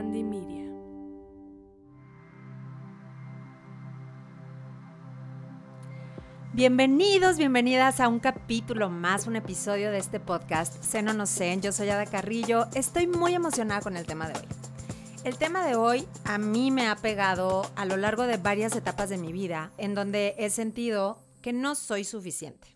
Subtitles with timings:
[0.00, 0.64] Bandy Media.
[6.54, 11.54] Bienvenidos, bienvenidas a un capítulo más, un episodio de este podcast, Seno No Sé.
[11.60, 12.64] Yo soy Ada Carrillo.
[12.74, 14.46] Estoy muy emocionada con el tema de hoy.
[15.24, 19.10] El tema de hoy a mí me ha pegado a lo largo de varias etapas
[19.10, 22.74] de mi vida, en donde he sentido que no soy suficiente,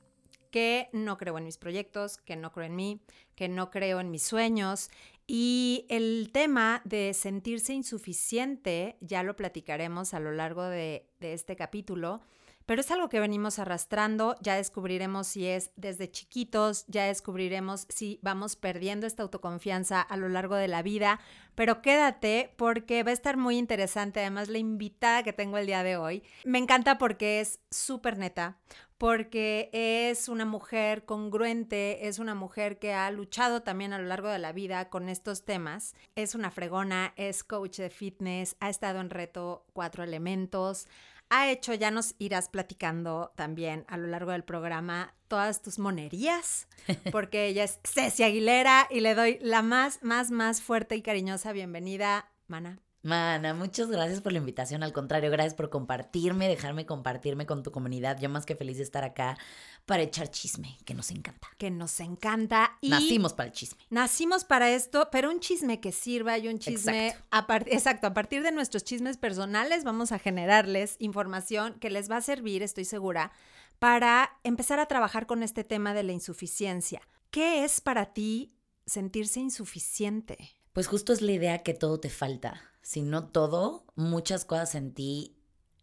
[0.51, 3.01] que no creo en mis proyectos, que no creo en mí,
[3.35, 4.91] que no creo en mis sueños.
[5.27, 12.21] Y el tema de sentirse insuficiente, ya lo platicaremos a lo largo de, este capítulo,
[12.67, 18.19] pero es algo que venimos arrastrando, ya descubriremos si es desde chiquitos, ya descubriremos si
[18.23, 21.19] vamos perdiendo esta autoconfianza a lo largo de la vida,
[21.55, 25.83] pero quédate porque va a estar muy interesante, además la invitada que tengo el día
[25.83, 28.59] de hoy, me encanta porque es súper neta,
[29.05, 34.31] porque es una mujer congruente, es una mujer que ha luchado también a lo largo
[34.31, 39.01] de la vida con estos temas, es una fregona, es coach de fitness, ha estado
[39.01, 40.89] en reto cuatro elementos,
[41.29, 46.67] ha hecho, ya nos irás platicando también a lo largo del programa todas tus monerías,
[47.13, 51.53] porque ella es Ceci Aguilera y le doy la más, más, más fuerte y cariñosa
[51.53, 52.79] bienvenida, Mana.
[53.05, 54.83] Mana, muchas gracias por la invitación.
[54.83, 58.19] Al contrario, gracias por compartirme, dejarme compartirme con tu comunidad.
[58.19, 59.37] Yo más que feliz de estar acá
[59.85, 61.47] para echar chisme, que nos encanta.
[61.59, 62.79] Que nos encanta.
[62.81, 63.85] Y nacimos para el chisme.
[63.91, 67.09] Nacimos para esto, pero un chisme que sirva y un chisme...
[67.09, 67.67] Exacto.
[67.67, 72.23] exacto, a partir de nuestros chismes personales vamos a generarles información que les va a
[72.23, 73.33] servir, estoy segura,
[73.79, 77.03] para empezar a trabajar con este tema de la insuficiencia.
[77.31, 78.55] ¿Qué es para ti
[78.87, 80.57] sentirse insuficiente?
[80.75, 85.35] Pues justo es la idea que todo te falta sino todo, muchas cosas en ti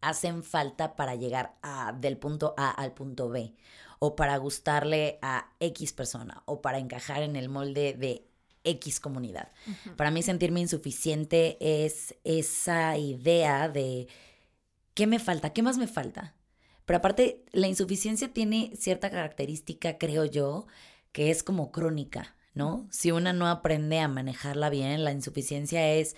[0.02, 3.56] hacen falta para llegar a, del punto A al punto B,
[4.00, 8.28] o para gustarle a X persona, o para encajar en el molde de
[8.64, 9.52] X comunidad.
[9.98, 14.08] Para mí sentirme insuficiente es esa idea de
[14.94, 15.54] ¿qué me falta?
[15.54, 16.36] ¿Qué más me falta?
[16.86, 20.68] Pero aparte, la insuficiencia tiene cierta característica, creo yo,
[21.12, 22.88] que es como crónica, ¿no?
[22.92, 26.16] Si una no aprende a manejarla bien, la insuficiencia es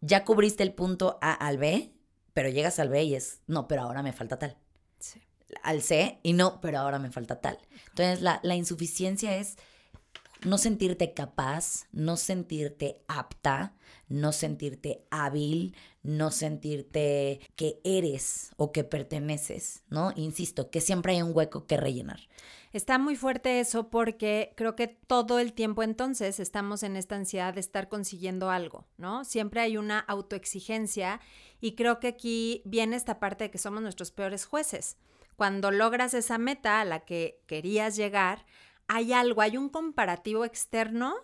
[0.00, 1.92] ya cubriste el punto A al B,
[2.32, 4.56] pero llegas al B y es, no, pero ahora me falta tal.
[4.98, 5.20] Sí.
[5.62, 7.58] Al C y no, pero ahora me falta tal.
[7.88, 9.56] Entonces, la, la insuficiencia es
[10.44, 13.74] no sentirte capaz, no sentirte apta,
[14.08, 20.12] no sentirte hábil, no sentirte que eres o que perteneces, ¿no?
[20.16, 22.20] Insisto, que siempre hay un hueco que rellenar.
[22.72, 27.52] Está muy fuerte eso porque creo que todo el tiempo entonces estamos en esta ansiedad
[27.52, 29.24] de estar consiguiendo algo, ¿no?
[29.24, 31.20] Siempre hay una autoexigencia
[31.60, 34.96] y creo que aquí viene esta parte de que somos nuestros peores jueces.
[35.34, 38.46] Cuando logras esa meta a la que querías llegar,
[38.86, 41.14] hay algo, hay un comparativo externo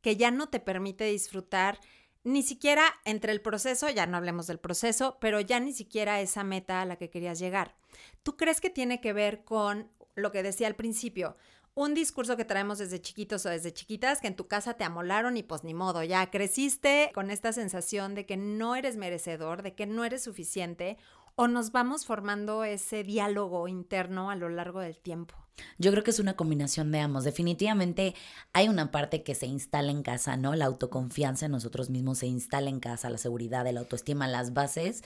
[0.00, 1.80] que ya no te permite disfrutar
[2.24, 6.42] ni siquiera entre el proceso, ya no hablemos del proceso, pero ya ni siquiera esa
[6.42, 7.74] meta a la que querías llegar.
[8.22, 11.36] ¿Tú crees que tiene que ver con lo que decía al principio,
[11.74, 15.36] un discurso que traemos desde chiquitos o desde chiquitas que en tu casa te amolaron
[15.36, 19.74] y pues ni modo, ya creciste con esta sensación de que no eres merecedor, de
[19.74, 20.96] que no eres suficiente
[21.34, 25.43] o nos vamos formando ese diálogo interno a lo largo del tiempo?
[25.78, 27.24] Yo creo que es una combinación de ambos.
[27.24, 28.14] Definitivamente
[28.52, 30.54] hay una parte que se instala en casa, ¿no?
[30.54, 35.02] La autoconfianza en nosotros mismos se instala en casa, la seguridad, la autoestima, las bases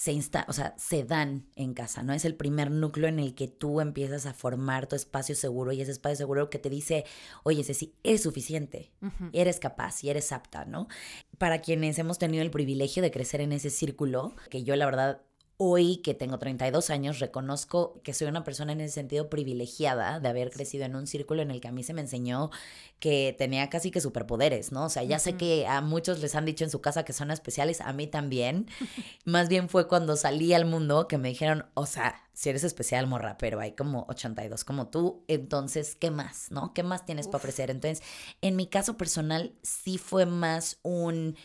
[0.00, 2.14] se insta, o sea, se dan en casa, ¿no?
[2.14, 5.82] Es el primer núcleo en el que tú empiezas a formar tu espacio seguro y
[5.82, 7.04] ese espacio seguro que te dice,
[7.42, 8.92] oye, Ceci, eres suficiente,
[9.34, 10.88] eres capaz y eres apta, ¿no?
[11.36, 15.20] Para quienes hemos tenido el privilegio de crecer en ese círculo, que yo la verdad
[15.62, 20.26] Hoy que tengo 32 años, reconozco que soy una persona en ese sentido privilegiada de
[20.26, 22.50] haber crecido en un círculo en el que a mí se me enseñó
[22.98, 24.86] que tenía casi que superpoderes, ¿no?
[24.86, 27.30] O sea, ya sé que a muchos les han dicho en su casa que son
[27.30, 28.68] especiales, a mí también.
[29.26, 33.06] Más bien fue cuando salí al mundo que me dijeron, o sea, si eres especial,
[33.06, 36.72] morra, pero hay como 82 como tú, entonces, ¿qué más, no?
[36.72, 37.70] ¿Qué más tienes para ofrecer?
[37.70, 38.02] Entonces,
[38.40, 41.36] en mi caso personal, sí fue más un,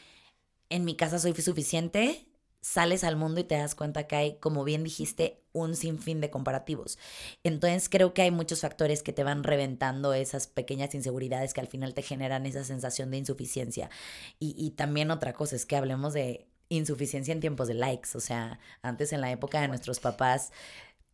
[0.70, 2.26] en mi casa soy suficiente,
[2.66, 6.32] sales al mundo y te das cuenta que hay, como bien dijiste, un sinfín de
[6.32, 6.98] comparativos.
[7.44, 11.68] Entonces creo que hay muchos factores que te van reventando esas pequeñas inseguridades que al
[11.68, 13.92] final te generan esa sensación de insuficiencia.
[14.40, 18.10] Y, y también otra cosa es que hablemos de insuficiencia en tiempos de likes.
[18.16, 20.52] O sea, antes en la época de nuestros papás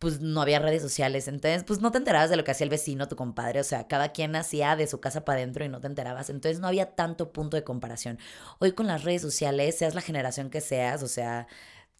[0.02, 2.70] pues no había redes sociales, entonces pues no te enterabas de lo que hacía el
[2.70, 5.80] vecino, tu compadre, o sea, cada quien hacía de su casa para adentro y no
[5.80, 8.18] te enterabas, entonces no había tanto punto de comparación.
[8.58, 11.46] Hoy con las redes sociales, seas la generación que seas, o sea,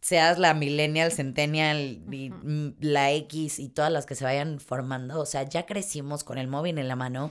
[0.01, 2.33] seas la millennial, centennial, y
[2.81, 6.49] la X y todas las que se vayan formando, o sea, ya crecimos con el
[6.49, 7.31] móvil en la mano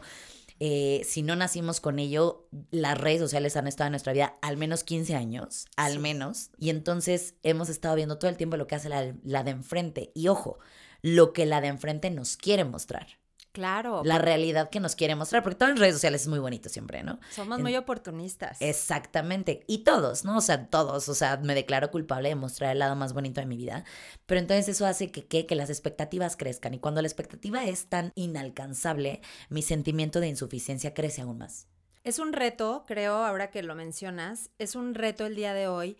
[0.64, 4.58] Eh, si no nacimos con ello, las redes sociales han estado en nuestra vida al
[4.58, 6.52] menos 15 años, al menos.
[6.60, 10.12] Y entonces hemos estado viendo todo el tiempo lo que hace la, la de enfrente.
[10.14, 10.60] Y ojo,
[11.02, 13.08] lo que la de enfrente nos quiere mostrar.
[13.52, 14.02] Claro.
[14.06, 17.04] La realidad que nos quiere mostrar, porque todo en redes sociales es muy bonito siempre,
[17.04, 17.20] ¿no?
[17.30, 18.62] Somos muy oportunistas.
[18.62, 19.64] Exactamente.
[19.68, 20.38] Y todos, ¿no?
[20.38, 21.10] O sea, todos.
[21.10, 23.84] O sea, me declaro culpable de mostrar el lado más bonito de mi vida.
[24.26, 26.74] Pero entonces eso hace que, que, que las expectativas crezcan.
[26.74, 31.68] Y cuando la expectativa es tan inalcanzable, mi sentimiento de insuficiencia crece aún más.
[32.04, 35.98] Es un reto, creo, ahora que lo mencionas, es un reto el día de hoy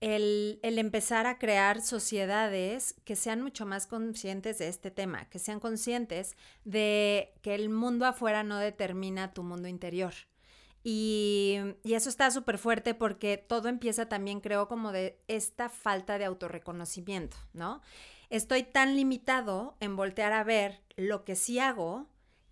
[0.00, 5.60] el, empezar a crear sociedades que sean mucho más conscientes de este tema, que sean
[5.60, 10.14] conscientes de que el mundo afuera no determina tu mundo interior.
[10.82, 16.16] Y, y eso está súper fuerte porque todo empieza también, creo, como de esta falta
[16.16, 17.82] de autorreconocimiento, ¿no?
[18.30, 22.08] Estoy tan limitado en voltear a ver lo que sí hago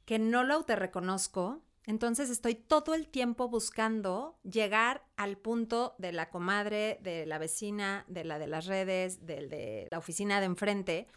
[0.09, 6.29] que no lo autorreconozco entonces estoy todo el tiempo buscando llegar al punto de la
[6.29, 11.09] comadre, de la vecina, de la de las redes, del de la oficina de enfrente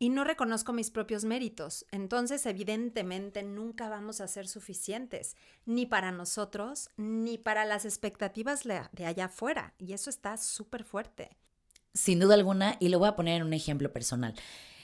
[0.00, 1.86] y no reconozco mis propios méritos.
[1.92, 5.36] Entonces, evidentemente, nunca vamos a ser suficientes,
[5.66, 9.74] ni para nosotros, ni para las expectativas de allá afuera.
[9.78, 11.36] Y eso está súper fuerte.
[11.94, 14.34] Sin duda alguna, y lo voy a poner en un ejemplo personal.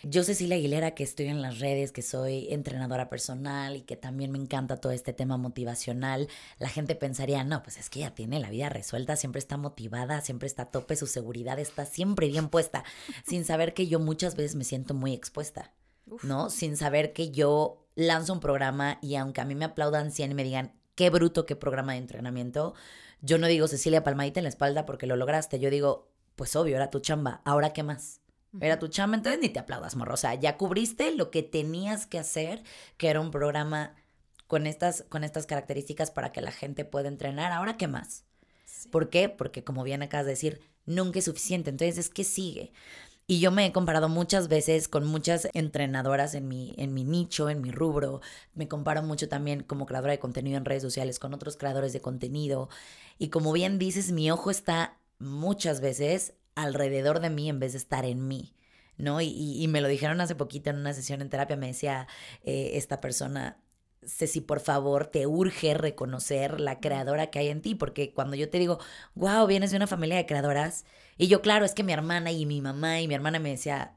[0.07, 4.31] Yo, Cecilia Aguilera, que estoy en las redes, que soy entrenadora personal y que también
[4.31, 6.29] me encanta todo este tema motivacional,
[6.59, 10.21] la gente pensaría, no, pues es que ella tiene la vida resuelta, siempre está motivada,
[10.21, 12.85] siempre está a tope, su seguridad está siempre bien puesta,
[13.27, 15.73] sin saber que yo muchas veces me siento muy expuesta,
[16.23, 16.51] ¿no?
[16.51, 20.35] Sin saber que yo lanzo un programa y aunque a mí me aplaudan 100 y
[20.35, 22.75] me digan, qué bruto, qué programa de entrenamiento,
[23.23, 26.77] yo no digo Cecilia palmadita en la espalda porque lo lograste, yo digo, pues obvio,
[26.77, 28.21] era tu chamba, ahora qué más.
[28.61, 30.15] Era tu chamba, entonces ni te aplaudas, morro.
[30.15, 32.63] O sea, ya cubriste lo que tenías que hacer,
[32.97, 33.95] que era un programa
[34.47, 37.53] con estas, con estas características para que la gente pueda entrenar.
[37.53, 38.25] Ahora, ¿qué más?
[38.91, 39.29] ¿Por qué?
[39.29, 41.71] Porque como bien acabas de decir, nunca es suficiente.
[41.71, 42.73] Entonces, es que sigue.
[43.27, 47.49] Y yo me he comparado muchas veces con muchas entrenadoras en mi, en mi nicho,
[47.49, 48.21] en mi rubro.
[48.55, 52.01] Me comparo mucho también como creadora de contenido en redes sociales con otros creadores de
[52.03, 52.69] contenido.
[53.19, 57.79] Y como bien dices, mi ojo está muchas veces alrededor de mí en vez de
[57.79, 58.55] estar en mí.
[58.97, 59.21] ¿No?
[59.21, 62.07] Y, me lo dijeron hace poquito en una sesión en terapia, me decía
[62.45, 63.59] eh, esta persona,
[64.07, 68.49] Ceci, por favor, te urge reconocer la creadora que hay en ti, porque cuando yo
[68.51, 68.79] te digo,
[69.17, 70.85] wow, vienes de una familia de creadoras,
[71.17, 73.97] y yo, claro, es que mi hermana y mi mamá y mi hermana me decía,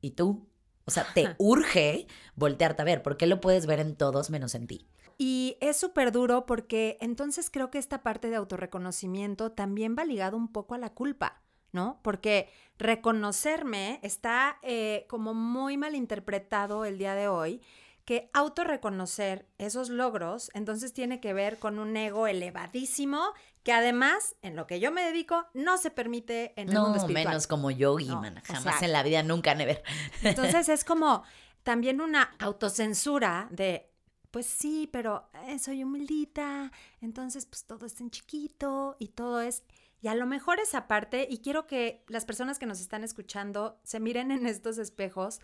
[0.00, 0.48] ¿y tú?
[0.84, 4.66] O sea, te urge voltearte a ver, porque lo puedes ver en todos menos en
[4.66, 4.88] ti.
[5.18, 10.36] Y es súper duro porque entonces creo que esta parte de autorreconocimiento también va ligado
[10.36, 11.42] un poco a la culpa.
[11.72, 12.00] ¿No?
[12.02, 12.48] Porque
[12.78, 17.60] reconocerme está eh, como muy mal interpretado el día de hoy,
[18.08, 23.20] que autorreconocer esos logros, entonces tiene que ver con un ego elevadísimo,
[23.62, 27.26] que además, en lo que yo me dedico, no se permite en el mundo espiritual.
[27.26, 29.82] menos como yogi, no, jamás en la vida, nunca, never.
[30.22, 31.22] Entonces es como
[31.64, 33.90] también una autocensura de,
[34.30, 36.72] pues sí, pero eh, soy humildita,
[37.02, 39.64] entonces pues todo está en chiquito y todo es...
[40.00, 43.80] Y a lo mejor esa parte, y quiero que las personas que nos están escuchando
[43.82, 45.40] se miren en estos espejos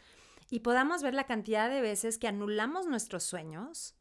[0.51, 3.95] y podamos ver la cantidad de veces que anulamos nuestros sueños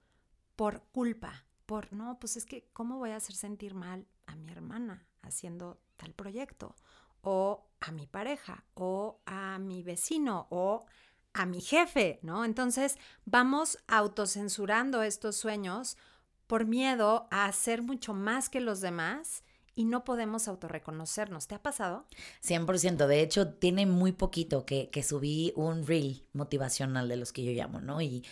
[0.55, 4.51] por culpa, por, no, pues es que, ¿cómo voy a hacer sentir mal a mi
[4.51, 6.75] hermana haciendo tal proyecto?
[7.21, 10.85] O a mi pareja, o a mi vecino, o
[11.33, 12.45] a mi jefe, ¿no?
[12.45, 15.97] Entonces vamos autocensurando estos sueños
[16.45, 19.43] por miedo a hacer mucho más que los demás
[19.75, 21.47] y no podemos autorreconocernos.
[21.47, 22.05] ¿Te ha pasado?
[22.43, 23.07] 100%.
[23.07, 27.51] De hecho, tiene muy poquito que, que subí un reel motivacional de los que yo
[27.51, 28.01] llamo, ¿no?
[28.01, 28.23] Y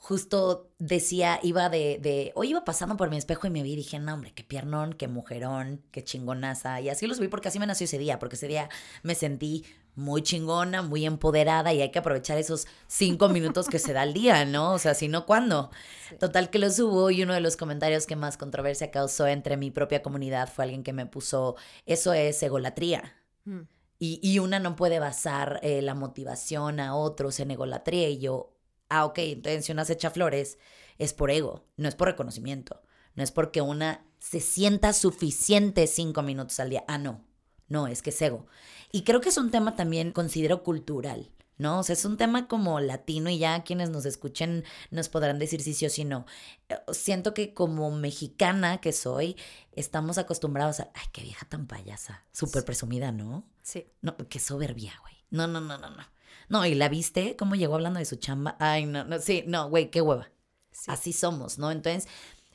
[0.00, 3.76] justo decía, iba de, de, hoy iba pasando por mi espejo y me vi y
[3.76, 6.80] dije, no, hombre, qué piernón, qué mujerón, qué chingonaza.
[6.80, 8.70] Y así los vi porque así me nació ese día, porque ese día
[9.02, 9.66] me sentí
[10.00, 14.14] muy chingona, muy empoderada y hay que aprovechar esos cinco minutos que se da al
[14.14, 14.72] día, ¿no?
[14.72, 15.70] O sea, si no, ¿cuándo?
[16.18, 19.70] Total que lo subo y uno de los comentarios que más controversia causó entre mi
[19.70, 23.14] propia comunidad fue alguien que me puso, eso es egolatría.
[23.44, 23.60] Mm.
[23.98, 28.56] Y, y, una no puede basar eh, la motivación a otros en egolatría y yo,
[28.88, 30.58] ah, ok, entonces si una se echa flores
[30.96, 32.80] es por ego, no es por reconocimiento,
[33.14, 37.22] no es porque una se sienta suficiente cinco minutos al día, ah, no,
[37.70, 38.46] no, es que es ego.
[38.92, 41.30] Y creo que es un tema también, considero, cultural.
[41.60, 41.80] ¿no?
[41.80, 45.60] O sea, es un tema como latino y ya quienes nos escuchen nos podrán decir
[45.62, 46.24] si sí o si no.
[46.70, 49.36] Eh, siento que como mexicana que soy,
[49.72, 53.44] estamos acostumbrados a, ay, qué vieja tan payasa, súper presumida, ¿no?
[53.62, 53.86] Sí.
[54.00, 55.14] No, qué soberbia, güey.
[55.30, 56.02] No, no, no, no, no.
[56.48, 58.56] No, y la viste, cómo llegó hablando de su chamba.
[58.58, 60.30] Ay, no, no, sí, no, güey, qué hueva.
[60.86, 61.70] Así somos, ¿no?
[61.70, 62.08] Entonces,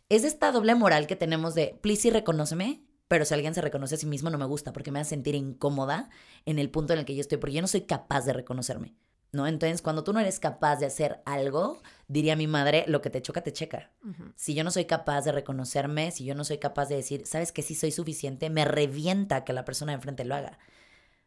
[0.10, 3.96] es esta doble moral que tenemos de, please sí, reconóceme, pero si alguien se reconoce
[3.96, 6.10] a sí mismo no me gusta porque me hace sentir incómoda
[6.46, 8.96] en el punto en el que yo estoy, porque yo no soy capaz de reconocerme.
[9.32, 9.48] ¿No?
[9.48, 13.22] Entonces, cuando tú no eres capaz de hacer algo, diría mi madre, lo que te
[13.22, 13.92] choca, te checa.
[14.36, 17.52] Si yo no soy capaz de reconocerme, si yo no soy capaz de decir, ¿sabes
[17.52, 18.50] que sí soy suficiente?
[18.50, 20.58] Me revienta que la persona de enfrente lo haga.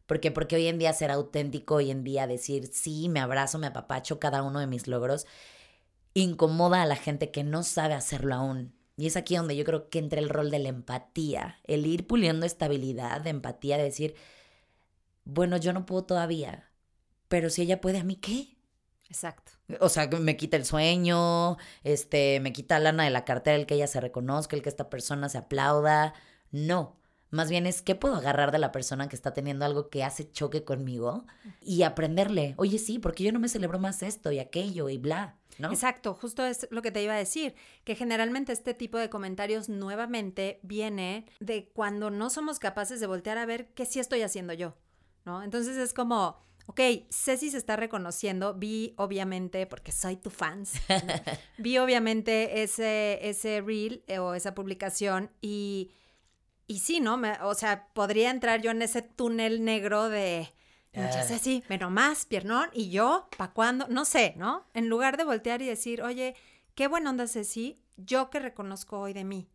[0.07, 3.67] Porque, porque hoy en día ser auténtico, hoy en día decir, sí, me abrazo, me
[3.67, 5.27] apapacho cada uno de mis logros,
[6.15, 8.78] incomoda a la gente que no sabe hacerlo aún.
[8.99, 12.09] Y es aquí donde yo creo que entra el rol de la empatía, el ir
[12.09, 14.17] puliendo estabilidad, de empatía, de decir,
[15.25, 16.69] bueno, yo no puedo todavía,
[17.29, 18.57] pero si ella puede, ¿a mí qué?
[19.09, 19.53] Exacto.
[19.81, 23.77] O sea, me quita el sueño, este, me quita lana de la cartera el que
[23.77, 26.13] ella se reconozca, el que esta persona se aplauda.
[26.51, 26.97] No.
[27.31, 30.29] Más bien es qué puedo agarrar de la persona que está teniendo algo que hace
[30.33, 31.25] choque conmigo
[31.61, 32.55] y aprenderle.
[32.57, 35.37] Oye, sí, porque yo no me celebro más esto y aquello y bla.
[35.59, 35.71] ¿No?
[35.71, 39.69] Exacto, justo es lo que te iba a decir, que generalmente este tipo de comentarios
[39.69, 44.53] nuevamente viene de cuando no somos capaces de voltear a ver qué sí estoy haciendo
[44.53, 44.77] yo,
[45.25, 45.43] ¿no?
[45.43, 50.75] Entonces es como, ok, Ceci se está reconociendo, vi obviamente, porque soy tu fans,
[51.59, 55.91] vi obviamente ese, ese reel eh, o esa publicación y,
[56.67, 57.17] y sí, ¿no?
[57.17, 60.53] Me, o sea, podría entrar yo en ese túnel negro de
[60.93, 61.25] Muchas ah.
[61.25, 63.87] Ceci, menos más, piernón, y yo, ¿para cuándo?
[63.89, 64.67] No sé, ¿no?
[64.75, 66.35] En lugar de voltear y decir, oye,
[66.75, 69.49] qué buena onda, Ceci, yo que reconozco hoy de mí.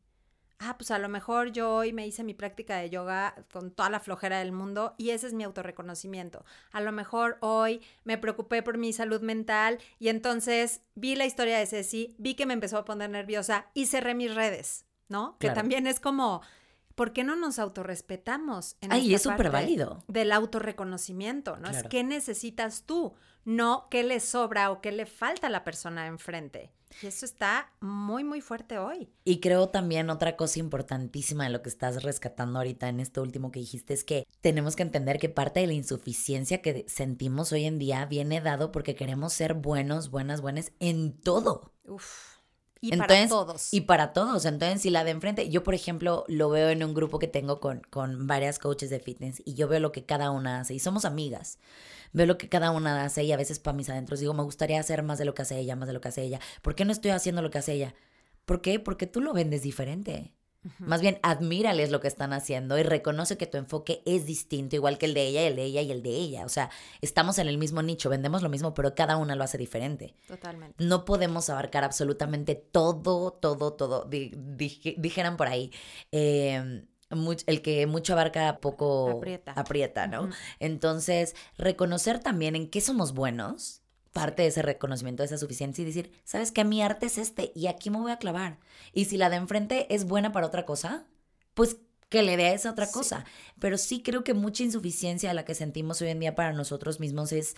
[0.59, 3.89] Ah, pues a lo mejor yo hoy me hice mi práctica de yoga con toda
[3.89, 6.45] la flojera del mundo y ese es mi autorreconocimiento.
[6.71, 11.57] A lo mejor hoy me preocupé por mi salud mental y entonces vi la historia
[11.57, 15.37] de Ceci, vi que me empezó a poner nerviosa y cerré mis redes, ¿no?
[15.37, 16.41] Que también es como
[16.95, 18.77] ¿por qué no nos autorrespetamos?
[18.81, 20.03] En Ay, es súper válido.
[20.07, 21.69] Del autorreconocimiento, ¿no?
[21.69, 23.13] Es qué necesitas tú,
[23.45, 26.71] no qué le sobra o qué le falta a la persona enfrente.
[27.01, 29.09] Y eso está muy, muy fuerte hoy.
[29.23, 33.51] Y creo también otra cosa importantísima de lo que estás rescatando ahorita en esto último
[33.51, 37.65] que dijiste es que tenemos que entender que parte de la insuficiencia que sentimos hoy
[37.65, 41.73] en día viene dado porque queremos ser buenos, buenas, buenas en todo.
[41.85, 42.32] Uf.
[42.83, 43.73] Y para todos.
[43.73, 44.43] Y para todos.
[44.43, 47.61] Entonces, si la de enfrente, yo por ejemplo lo veo en un grupo que tengo
[47.61, 50.79] con, con varias coaches de fitness y yo veo lo que cada una hace y
[50.79, 51.59] somos amigas.
[52.11, 54.81] Veo lo que cada una hace y a veces para mis adentros digo, me gustaría
[54.81, 56.41] hacer más de lo que hace ella, más de lo que hace ella.
[56.61, 57.95] ¿Por qué no estoy haciendo lo que hace ella?
[58.43, 58.81] ¿Por qué?
[58.81, 60.33] Porque tú lo vendes diferente.
[60.79, 64.97] Más bien, admírales lo que están haciendo y reconoce que tu enfoque es distinto, igual
[64.97, 66.45] que el de ella, el de ella y el de ella.
[66.45, 66.69] O sea,
[67.01, 70.15] estamos en el mismo nicho, vendemos lo mismo, pero cada una lo hace diferente.
[70.27, 70.83] Totalmente.
[70.83, 74.09] No podemos abarcar absolutamente todo, todo, todo.
[74.09, 75.71] dijeran por ahí.
[76.11, 76.85] Em,
[77.45, 80.29] el que mucho abarca poco aprieta, aprieta ¿no?
[80.59, 83.82] Entonces, reconocer también en qué somos buenos
[84.13, 87.51] parte de ese reconocimiento, de esa suficiencia y decir, sabes que mi arte es este
[87.55, 88.59] y aquí me voy a clavar.
[88.93, 91.05] Y si la de enfrente es buena para otra cosa,
[91.55, 91.77] pues
[92.09, 93.25] que le dé a esa otra cosa.
[93.59, 96.99] Pero sí creo que mucha insuficiencia a la que sentimos hoy en día para nosotros
[96.99, 97.55] mismos es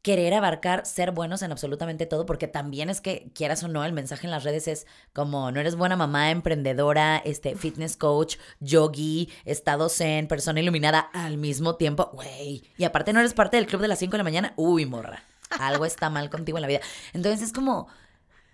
[0.00, 3.92] querer abarcar, ser buenos en absolutamente todo, porque también es que, quieras o no, el
[3.92, 9.30] mensaje en las redes es como, no eres buena mamá, emprendedora, este, fitness coach, yogi,
[9.44, 12.64] estado zen, persona iluminada al mismo tiempo, güey.
[12.78, 15.22] Y aparte no eres parte del club de las 5 de la mañana, uy, morra
[15.58, 16.80] algo está mal contigo en la vida.
[17.12, 17.88] Entonces es como,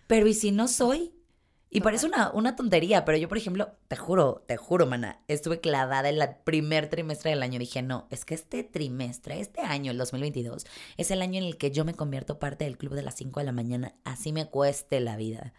[0.07, 1.13] pero ¿y si no soy?
[1.71, 5.61] Y parece una, una tontería, pero yo, por ejemplo, te juro, te juro, mana, estuve
[5.61, 7.59] clavada en el primer trimestre del año.
[7.59, 10.65] Dije, no, es que este trimestre, este año, el 2022,
[10.97, 13.41] es el año en el que yo me convierto parte del club de las 5
[13.41, 13.95] de la mañana.
[14.05, 15.53] Así me cueste la vida.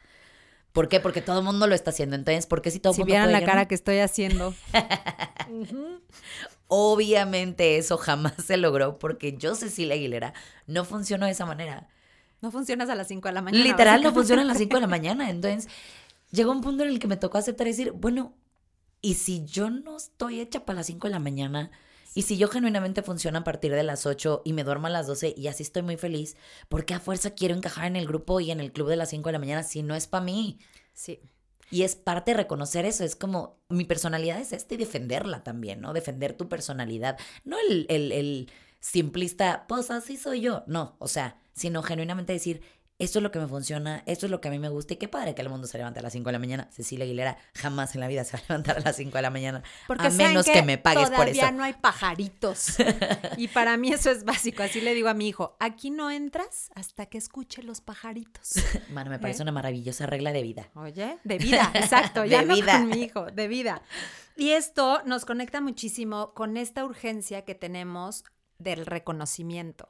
[0.72, 1.00] ¿Por qué?
[1.00, 2.16] Porque todo el mundo lo está haciendo.
[2.16, 4.56] Entonces, ¿por qué si todo el mundo Si vieran la cara que estoy haciendo.
[6.72, 10.34] Obviamente eso jamás se logró porque yo, Cecilia Aguilera,
[10.68, 11.90] no funcionó de esa manera.
[12.42, 13.64] No funcionas a las 5 de la mañana.
[13.64, 15.30] Literal, no funciona a las 5 de la mañana.
[15.30, 15.68] Entonces,
[16.32, 18.34] llegó un punto en el que me tocó aceptar y decir, bueno,
[19.02, 21.72] ¿y si yo no estoy hecha para las 5 de la mañana?
[22.14, 25.08] Y si yo genuinamente funciono a partir de las 8 y me duermo a las
[25.08, 28.40] 12 y así estoy muy feliz, ¿por qué a fuerza quiero encajar en el grupo
[28.40, 30.60] y en el club de las 5 de la mañana si no es para mí?
[30.94, 31.20] Sí.
[31.70, 35.82] Y es parte de reconocer eso, es como mi personalidad es esta y defenderla también,
[35.82, 35.94] ¿no?
[35.94, 41.40] Defender tu personalidad, no el, el, el simplista, pues así soy yo, no, o sea,
[41.54, 42.62] sino genuinamente decir,
[43.00, 44.98] esto es lo que me funciona, esto es lo que a mí me gusta y
[44.98, 46.68] qué padre que el mundo se levante a las 5 de la mañana.
[46.70, 49.30] Cecilia Aguilera jamás en la vida se va a levantar a las 5 de la
[49.30, 49.64] mañana.
[49.88, 51.40] Porque a menos que, me pagues por eso.
[51.40, 52.76] Todavía no hay pajaritos.
[53.38, 54.64] y para mí eso es básico.
[54.64, 58.56] Así le digo a mi hijo, aquí no entras hasta que escuche los pajaritos.
[58.92, 59.44] Mano, me parece ¿Eh?
[59.44, 60.70] una maravillosa regla de vida.
[60.76, 62.26] Oye, de vida, exacto.
[62.26, 62.80] ya de vida.
[62.80, 63.82] con mi hijo, de vida.
[64.36, 68.26] Y esto nos conecta muchísimo con esta urgencia que tenemos
[68.58, 69.88] del reconocimiento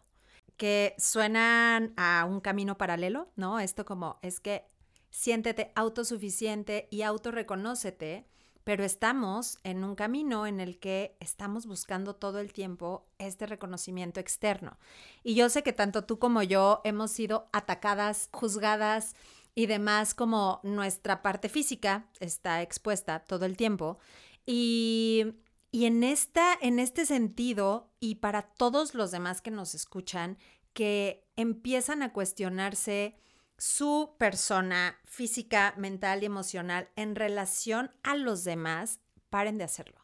[0.59, 3.61] que suenan a un camino paralelo, ¿no?
[3.61, 4.65] Esto como es que
[5.09, 8.27] siéntete autosuficiente y autorreconócete,
[8.65, 14.19] pero estamos en un camino en el que estamos buscando todo el tiempo este reconocimiento
[14.19, 14.77] externo.
[15.23, 19.15] Y yo sé que tanto tú como yo hemos sido atacadas, juzgadas
[19.55, 23.97] y demás como nuestra parte física está expuesta todo el tiempo.
[24.45, 25.35] Y,
[25.71, 30.37] y en, esta, en este sentido, y para todos los demás que nos escuchan,
[30.73, 33.15] que empiezan a cuestionarse
[33.57, 38.99] su persona física, mental y emocional en relación a los demás,
[39.29, 39.99] paren de hacerlo.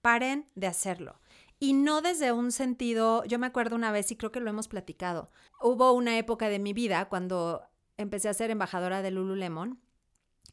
[0.00, 1.20] Paren de hacerlo.
[1.60, 4.68] Y no desde un sentido, yo me acuerdo una vez y creo que lo hemos
[4.68, 7.62] platicado, hubo una época de mi vida cuando
[7.96, 9.80] empecé a ser embajadora de Lululemon,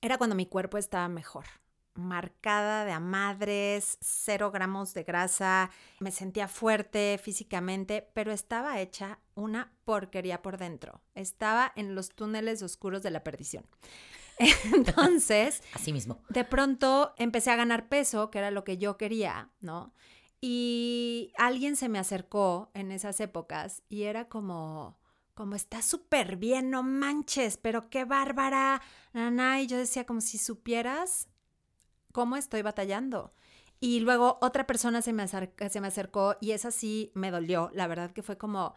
[0.01, 1.45] era cuando mi cuerpo estaba mejor,
[1.93, 5.69] marcada de a madres, cero gramos de grasa,
[5.99, 11.01] me sentía fuerte físicamente, pero estaba hecha una porquería por dentro.
[11.15, 13.65] Estaba en los túneles oscuros de la perdición.
[14.73, 16.21] Entonces, así mismo.
[16.29, 19.93] De pronto empecé a ganar peso, que era lo que yo quería, ¿no?
[20.39, 24.97] Y alguien se me acercó en esas épocas y era como,
[25.35, 28.81] como está súper bien, no manches, pero qué bárbara,
[29.13, 29.61] nana.
[29.61, 31.27] Y yo decía, como si supieras
[32.11, 33.33] cómo estoy batallando.
[33.79, 37.71] Y luego otra persona se me, se me acercó y esa sí me dolió.
[37.73, 38.75] La verdad que fue como,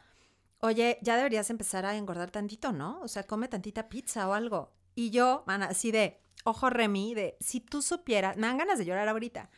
[0.61, 3.01] oye, ya deberías empezar a engordar tantito, ¿no?
[3.03, 4.73] O sea, come tantita pizza o algo.
[4.95, 8.87] Y yo, man, así de, ojo Remy, de, si tú supieras, me dan ganas de
[8.87, 9.51] llorar ahorita,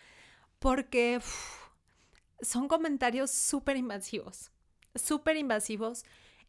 [0.58, 1.20] porque
[2.40, 4.50] son comentarios súper invasivos,
[4.94, 6.04] súper invasivos,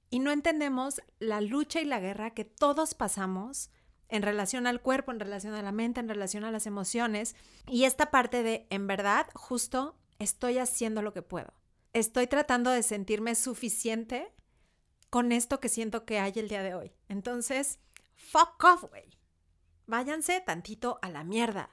[0.09, 3.69] y no entendemos la lucha y la guerra que todos pasamos
[4.09, 7.35] en relación al cuerpo, en relación a la mente, en relación a las emociones.
[7.67, 11.53] Y esta parte de, en verdad, justo estoy haciendo lo que puedo.
[11.93, 14.31] Estoy tratando de sentirme suficiente
[15.09, 16.93] con esto que siento que hay el día de hoy.
[17.09, 17.79] Entonces,
[18.15, 19.17] fuck off, güey.
[19.85, 21.69] Váyanse tantito a la mierda.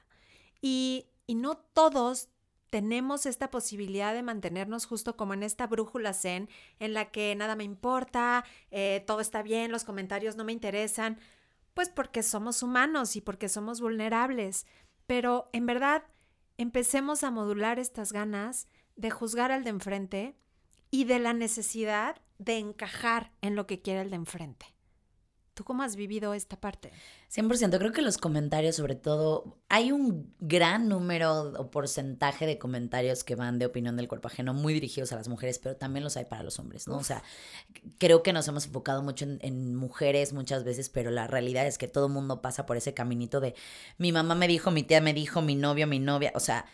[0.61, 2.29] Y, y no todos
[2.69, 7.55] tenemos esta posibilidad de mantenernos justo como en esta brújula zen en la que nada
[7.55, 11.17] me importa, eh, todo está bien, los comentarios no me interesan.
[11.75, 14.65] Pues porque somos humanos y porque somos vulnerables.
[15.05, 16.03] Pero en verdad,
[16.57, 20.35] empecemos a modular estas ganas de juzgar al de enfrente
[20.89, 24.74] y de la necesidad de encajar en lo que quiere el de enfrente.
[25.55, 26.91] ¿Tú cómo has vivido esta parte?
[27.33, 33.23] 100%, creo que los comentarios, sobre todo, hay un gran número o porcentaje de comentarios
[33.23, 36.17] que van de opinión del cuerpo ajeno muy dirigidos a las mujeres, pero también los
[36.17, 36.97] hay para los hombres, ¿no?
[36.97, 37.23] O sea,
[37.99, 41.77] creo que nos hemos enfocado mucho en, en mujeres muchas veces, pero la realidad es
[41.77, 43.55] que todo mundo pasa por ese caminito de
[43.97, 46.65] mi mamá me dijo, mi tía me dijo, mi novio, mi novia, o sea,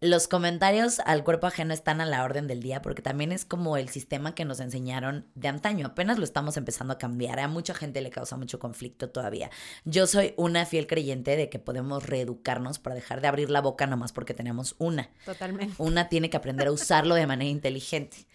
[0.00, 3.76] los comentarios al cuerpo ajeno están a la orden del día porque también es como
[3.76, 5.88] el sistema que nos enseñaron de antaño.
[5.88, 7.38] Apenas lo estamos empezando a cambiar.
[7.38, 9.50] A mucha gente le causa mucho conflicto todavía.
[9.84, 13.86] Yo soy una fiel creyente de que podemos reeducarnos para dejar de abrir la boca
[13.86, 15.10] nomás porque tenemos una.
[15.26, 15.74] Totalmente.
[15.76, 18.26] Una tiene que aprender a usarlo de manera inteligente.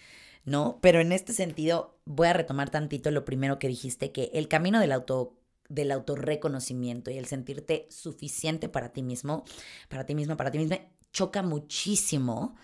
[0.43, 0.77] ¿No?
[0.79, 4.79] Pero en este sentido, voy a retomar tantito lo primero que dijiste, que el camino
[4.79, 9.45] del auto del autorreconocimiento y el sentirte suficiente para ti mismo,
[9.89, 10.79] para ti misma, para ti misma,
[11.15, 12.55] choca muchísimo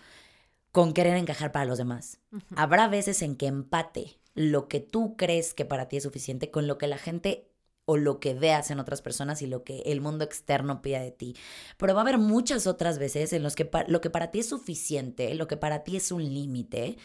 [0.72, 2.20] con querer encajar para los demás.
[2.54, 6.66] Habrá veces en que empate lo que tú crees que para ti es suficiente con
[6.66, 7.48] lo que la gente
[7.86, 11.10] o lo que veas en otras personas y lo que el mundo externo pide de
[11.10, 11.34] ti.
[11.78, 14.48] Pero va a haber muchas otras veces en los que lo que para ti es
[14.50, 16.98] suficiente, lo que para ti es un límite,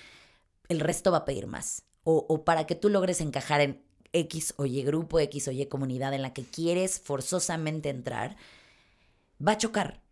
[0.68, 1.84] el resto va a pedir más.
[2.04, 3.82] O, o para que tú logres encajar en
[4.12, 8.36] X o Y grupo, X o Y comunidad en la que quieres forzosamente entrar,
[9.46, 10.07] va a chocar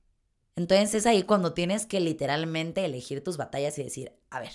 [0.56, 4.52] entonces es ahí cuando tienes que literalmente elegir tus batallas y decir, a ver,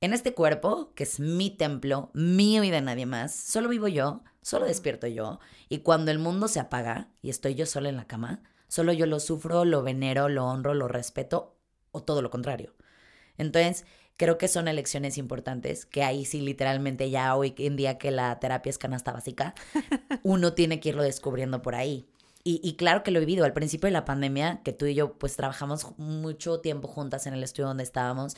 [0.00, 4.22] en este cuerpo, que es mi templo, mío y de nadie más, solo vivo yo,
[4.42, 8.06] solo despierto yo, y cuando el mundo se apaga y estoy yo sola en la
[8.06, 11.56] cama, solo yo lo sufro, lo venero, lo honro, lo respeto,
[11.90, 12.74] o todo lo contrario.
[13.38, 13.84] Entonces,
[14.16, 18.38] creo que son elecciones importantes, que ahí sí literalmente ya hoy en día que la
[18.38, 19.54] terapia es canasta básica,
[20.22, 22.08] uno tiene que irlo descubriendo por ahí.
[22.44, 23.44] Y, claro que lo he vivido.
[23.44, 27.34] Al principio de la pandemia, que tú y yo pues trabajamos mucho tiempo juntas en
[27.34, 28.36] el estudio donde estábamos,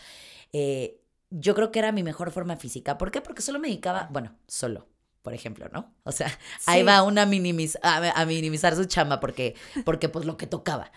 [0.53, 2.99] eh, yo creo que era mi mejor forma física.
[2.99, 3.21] ¿Por qué?
[3.21, 4.89] Porque solo me dedicaba, bueno, solo,
[5.23, 5.95] por ejemplo, ¿no?
[6.03, 6.37] O sea,
[6.67, 10.91] ahí va una minimiz a, minimizar su chamba porque, porque pues lo que tocaba.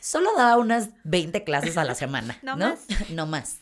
[0.00, 2.56] Solo daba unas 20 clases a la semana, ¿no?
[2.56, 2.70] ¿no?
[2.70, 2.86] Más.
[3.10, 3.58] no más.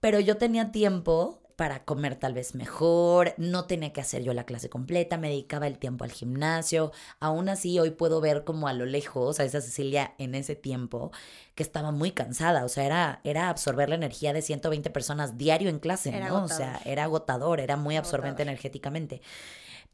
[0.00, 4.42] Pero yo tenía tiempo para comer tal vez mejor, no tenía que hacer yo la
[4.42, 8.72] clase completa, me dedicaba el tiempo al gimnasio, aún así hoy puedo ver como a
[8.72, 11.12] lo lejos a esa Cecilia en ese tiempo
[11.54, 15.68] que estaba muy cansada, o sea, era, era absorber la energía de 120 personas diario
[15.68, 16.42] en clase, ¿no?
[16.42, 19.22] O sea, era agotador, era muy absorbente energéticamente.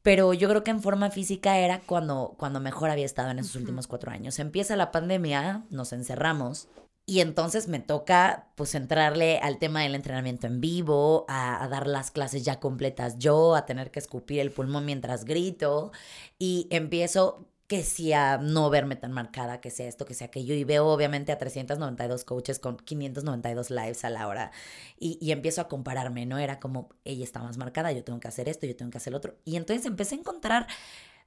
[0.01, 3.57] Pero yo creo que en forma física era cuando, cuando mejor había estado en esos
[3.57, 4.39] últimos cuatro años.
[4.39, 6.69] Empieza la pandemia, nos encerramos,
[7.09, 12.11] y entonces me toca pues entrarle al tema del entrenamiento en vivo, a, dar las
[12.11, 15.91] clases ya completas yo, a tener que escupir el pulmón mientras grito
[16.39, 20.55] y empiezo que si a no verme tan marcada, que sea esto, que sea aquello.
[20.55, 24.53] Y veo obviamente a 392 coaches con 592 lives a la hora.
[24.99, 26.37] Y, y, empiezo a compararme, ¿no?
[26.37, 29.13] Era como, ella está más marcada, yo tengo que hacer esto, yo tengo que hacer
[29.13, 29.39] lo otro.
[29.47, 30.67] Y entonces empecé a encontrar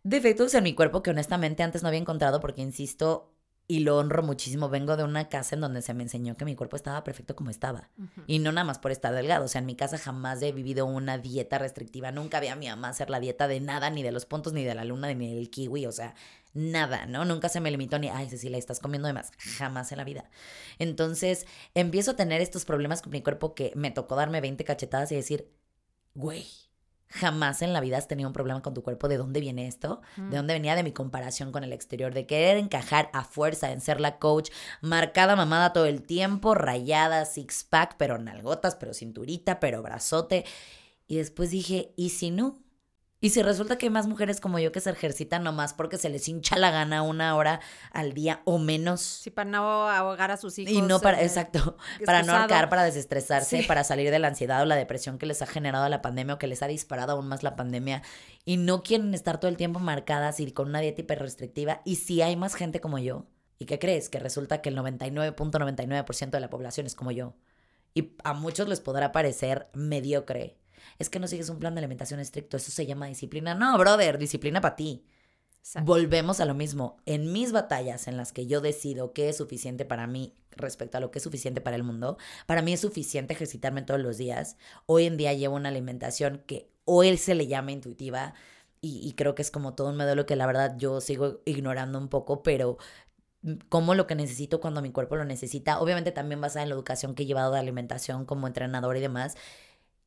[0.03, 3.31] defectos en mi cuerpo que honestamente antes no había encontrado porque, insisto,
[3.67, 4.69] y lo honro muchísimo.
[4.69, 7.49] Vengo de una casa en donde se me enseñó que mi cuerpo estaba perfecto como
[7.49, 7.89] estaba.
[8.27, 9.45] Y no nada más por estar delgado.
[9.45, 12.11] O sea, en mi casa jamás he vivido una dieta restrictiva.
[12.11, 14.65] Nunca vi a mi mamá hacer la dieta de nada, ni de los puntos, ni
[14.65, 15.85] de la luna, ni del kiwi.
[15.85, 16.15] O sea,
[16.53, 17.23] nada, ¿no?
[17.23, 19.31] Nunca se me limitó ni, ay, Cecilia, estás comiendo de más.
[19.57, 20.29] Jamás en la vida.
[20.77, 25.11] Entonces, empiezo a tener estos problemas con mi cuerpo que me tocó darme 20 cachetadas
[25.11, 25.49] y decir,
[26.13, 26.45] güey
[27.11, 29.07] jamás en la vida has tenido un problema con tu cuerpo.
[29.07, 30.01] ¿De dónde viene esto?
[30.15, 32.13] ¿De dónde venía de mi comparación con el exterior?
[32.13, 34.49] De querer encajar a fuerza en ser la coach,
[34.81, 40.45] marcada, mamada todo el tiempo, rayada, six pack, pero nalgotas, pero cinturita, pero brazote.
[41.07, 42.60] Y después dije, ¿y si no?
[43.23, 46.09] Y si resulta que hay más mujeres como yo que se ejercitan nomás porque se
[46.09, 49.01] les hincha la gana una hora al día o menos.
[49.01, 50.73] Sí, para no ahogar a sus hijos.
[50.73, 54.65] Y no para, exacto, para no ahorcar, para desestresarse, para salir de la ansiedad o
[54.65, 57.43] la depresión que les ha generado la pandemia o que les ha disparado aún más
[57.43, 58.01] la pandemia.
[58.43, 61.81] Y no quieren estar todo el tiempo marcadas y con una dieta hiper restrictiva.
[61.85, 63.27] Y si hay más gente como yo,
[63.59, 64.09] ¿y qué crees?
[64.09, 67.35] Que resulta que el 99.99% de la población es como yo.
[67.93, 70.57] Y a muchos les podrá parecer mediocre
[71.01, 73.55] es que no sigues un plan de alimentación estricto, eso se llama disciplina.
[73.55, 75.03] No, brother, disciplina para ti.
[75.83, 76.97] Volvemos a lo mismo.
[77.05, 81.01] En mis batallas en las que yo decido qué es suficiente para mí respecto a
[81.01, 84.57] lo que es suficiente para el mundo, para mí es suficiente ejercitarme todos los días.
[84.85, 88.33] Hoy en día llevo una alimentación que hoy se le llama intuitiva
[88.81, 91.99] y, y creo que es como todo un modelo que la verdad yo sigo ignorando
[91.99, 92.77] un poco, pero
[93.69, 95.79] como lo que necesito cuando mi cuerpo lo necesita.
[95.79, 99.35] Obviamente también basada en la educación que he llevado de alimentación como entrenador y demás.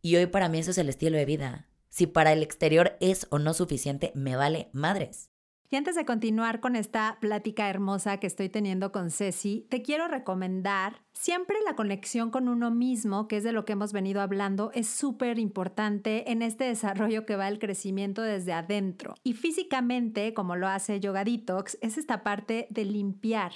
[0.04, 1.66] Y hoy para mí eso es el estilo de vida.
[1.88, 5.30] Si para el exterior es o no suficiente, me vale madres.
[5.70, 10.06] Y antes de continuar con esta plática hermosa que estoy teniendo con Ceci, te quiero
[10.06, 14.70] recomendar siempre la conexión con uno mismo, que es de lo que hemos venido hablando,
[14.74, 19.14] es súper importante en este desarrollo que va el crecimiento desde adentro.
[19.24, 23.52] Y físicamente, como lo hace Yoga Detox, es esta parte de limpiar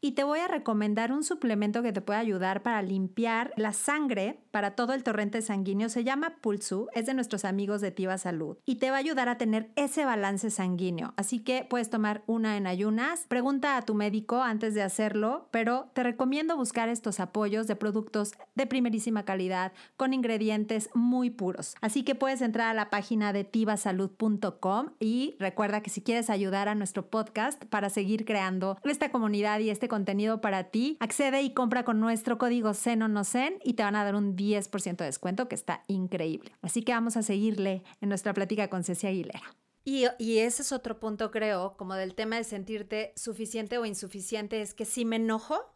[0.00, 4.40] y te voy a recomendar un suplemento que te puede ayudar para limpiar la sangre
[4.50, 5.88] para todo el torrente sanguíneo.
[5.88, 9.28] Se llama Pulsu, es de nuestros amigos de Tiva Salud y te va a ayudar
[9.28, 11.14] a tener ese balance sanguíneo.
[11.16, 13.26] Así que puedes tomar una en ayunas.
[13.28, 18.32] Pregunta a tu médico antes de hacerlo, pero te recomiendo buscar estos apoyos de productos
[18.54, 21.74] de primerísima calidad con ingredientes muy puros.
[21.80, 26.68] Así que puedes entrar a la página de tivasalud.com y recuerda que si quieres ayudar
[26.68, 31.52] a nuestro podcast para seguir creando esta comunidad y este contenido para ti, accede y
[31.52, 35.54] compra con nuestro código SENONOCEN y te van a dar un 10% de descuento que
[35.54, 36.52] está increíble.
[36.62, 39.42] Así que vamos a seguirle en nuestra plática con Ceci Aguilera.
[39.84, 44.60] Y, y, ese es otro punto, creo, como del tema de sentirte suficiente o insuficiente,
[44.60, 45.74] es que si me enojo,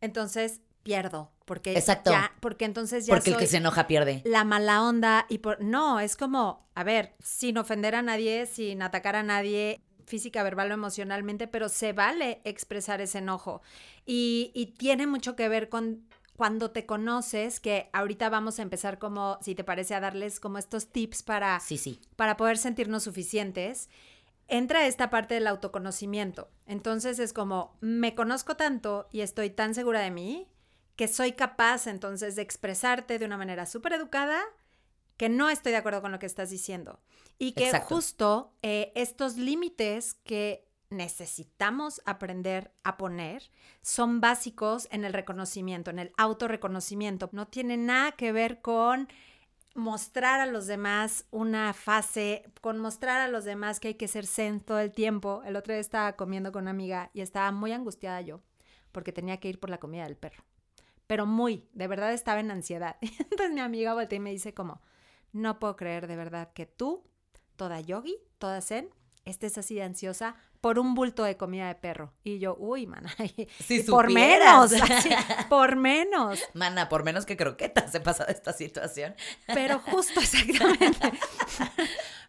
[0.00, 1.30] entonces pierdo.
[1.44, 2.10] Porque Exacto.
[2.10, 3.14] Ya, porque entonces ya.
[3.14, 4.22] Porque el que se enoja pierde.
[4.24, 5.62] La mala onda y por.
[5.62, 10.70] No, es como, a ver, sin ofender a nadie, sin atacar a nadie, física, verbal
[10.70, 13.62] o emocionalmente, pero se vale expresar ese enojo.
[14.04, 16.04] Y, y tiene mucho que ver con
[16.36, 20.56] cuando te conoces, que ahorita vamos a empezar como, si te parece, a darles como
[20.56, 22.00] estos tips para, sí, sí.
[22.16, 23.90] para poder sentirnos suficientes,
[24.48, 26.48] entra esta parte del autoconocimiento.
[26.66, 30.48] Entonces es como, me conozco tanto y estoy tan segura de mí
[30.96, 34.42] que soy capaz entonces de expresarte de una manera súper educada
[35.20, 36.98] que no estoy de acuerdo con lo que estás diciendo.
[37.36, 43.50] Y que justo eh, estos límites que necesitamos aprender a poner
[43.82, 47.28] son básicos en el reconocimiento, en el autorreconocimiento.
[47.32, 49.08] No tiene nada que ver con
[49.74, 54.24] mostrar a los demás una fase, con mostrar a los demás que hay que ser
[54.24, 55.42] zen todo el tiempo.
[55.44, 58.40] El otro día estaba comiendo con una amiga y estaba muy angustiada yo
[58.90, 60.44] porque tenía que ir por la comida del perro.
[61.06, 62.96] Pero muy, de verdad estaba en ansiedad.
[63.02, 64.80] Entonces mi amiga voltea y me dice como,
[65.32, 67.04] no puedo creer de verdad que tú,
[67.56, 68.90] toda yogi, toda zen,
[69.24, 72.12] estés así de ansiosa por un bulto de comida de perro.
[72.22, 73.14] Y yo, uy, mana,
[73.60, 74.70] Si por supieras.
[74.70, 75.10] menos, así,
[75.48, 76.40] por menos.
[76.54, 79.14] Mana, por menos que croquetas he pasado esta situación.
[79.46, 81.12] Pero justo, exactamente.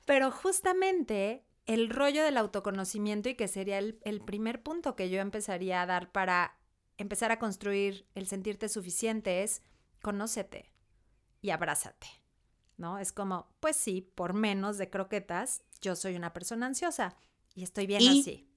[0.05, 5.19] Pero justamente el rollo del autoconocimiento y que sería el, el primer punto que yo
[5.21, 6.57] empezaría a dar para
[6.97, 9.61] empezar a construir el sentirte suficiente es
[10.01, 10.71] conócete
[11.41, 12.07] y abrázate.
[12.81, 12.97] ¿No?
[12.97, 17.15] Es como, pues sí, por menos de croquetas, yo soy una persona ansiosa
[17.53, 18.21] y estoy bien ¿Y?
[18.21, 18.49] así.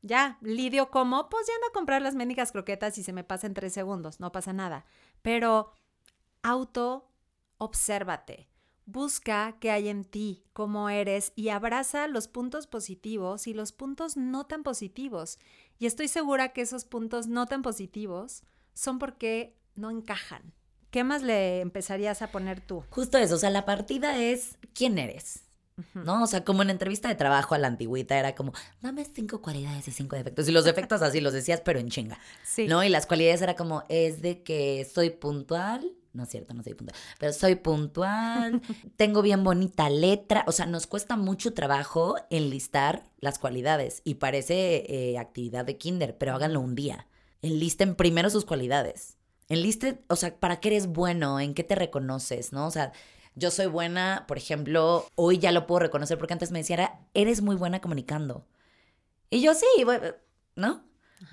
[0.00, 3.46] Ya, lidio como, pues ya ando a comprar las médicas croquetas y se me pasa
[3.46, 4.86] en tres segundos, no pasa nada.
[5.20, 5.74] Pero
[6.42, 7.10] auto
[7.58, 8.48] obsérvate.
[8.86, 14.16] Busca qué hay en ti, cómo eres y abraza los puntos positivos y los puntos
[14.16, 15.38] no tan positivos.
[15.78, 18.42] Y estoy segura que esos puntos no tan positivos
[18.72, 20.54] son porque no encajan.
[20.90, 22.84] ¿Qué más le empezarías a poner tú?
[22.90, 25.44] Justo eso, o sea, la partida es quién eres.
[25.94, 26.22] ¿No?
[26.22, 29.88] O sea, como en entrevista de trabajo a la antigüita era como, dame cinco cualidades
[29.88, 30.48] y cinco defectos.
[30.48, 32.18] Y los defectos así los decías, pero en chinga.
[32.44, 32.66] Sí.
[32.66, 32.84] ¿No?
[32.84, 35.92] Y las cualidades era como, es de que soy puntual.
[36.12, 36.98] No es cierto, no soy puntual.
[37.18, 38.60] Pero soy puntual,
[38.96, 40.44] tengo bien bonita letra.
[40.46, 44.02] O sea, nos cuesta mucho trabajo enlistar las cualidades.
[44.04, 47.06] Y parece eh, actividad de kinder, pero háganlo un día.
[47.42, 49.16] Enlisten primero sus cualidades.
[49.50, 52.66] Enlisten, o sea, para qué eres bueno, en qué te reconoces, ¿no?
[52.66, 52.92] O sea,
[53.34, 57.00] yo soy buena, por ejemplo, hoy ya lo puedo reconocer porque antes me decía, era,
[57.14, 58.46] eres muy buena comunicando.
[59.28, 59.66] Y yo sí,
[60.56, 60.84] ¿no?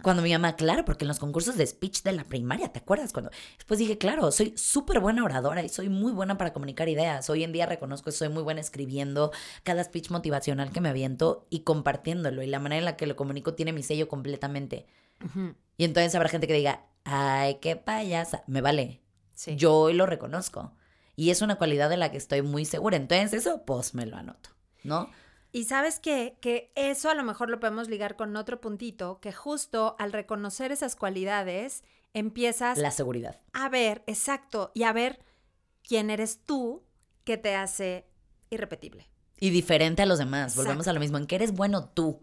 [0.02, 3.14] Cuando mi mamá, claro, porque en los concursos de speech de la primaria, ¿te acuerdas?
[3.14, 7.30] Cuando después dije, claro, soy súper buena oradora y soy muy buena para comunicar ideas.
[7.30, 9.32] Hoy en día reconozco que soy muy buena escribiendo
[9.64, 12.44] cada speech motivacional que me aviento y compartiéndolo.
[12.44, 14.88] Y la manera en la que lo comunico tiene mi sello completamente.
[15.78, 18.44] Y entonces habrá gente que diga, ay, qué payasa.
[18.48, 19.02] Me vale.
[19.34, 19.56] Sí.
[19.56, 20.74] Yo hoy lo reconozco.
[21.16, 22.98] Y es una cualidad de la que estoy muy segura.
[22.98, 24.50] Entonces eso, pues me lo anoto,
[24.84, 25.10] ¿no?
[25.52, 26.38] Y sabes qué?
[26.42, 30.72] Que eso a lo mejor lo podemos ligar con otro puntito, que justo al reconocer
[30.72, 33.40] esas cualidades, empiezas La seguridad.
[33.54, 35.20] a ver, exacto, y a ver
[35.88, 36.84] quién eres tú
[37.24, 38.06] que te hace
[38.50, 39.10] irrepetible.
[39.40, 40.56] Y diferente a los demás.
[40.56, 41.18] Volvemos a lo mismo.
[41.18, 42.22] ¿En qué eres bueno tú?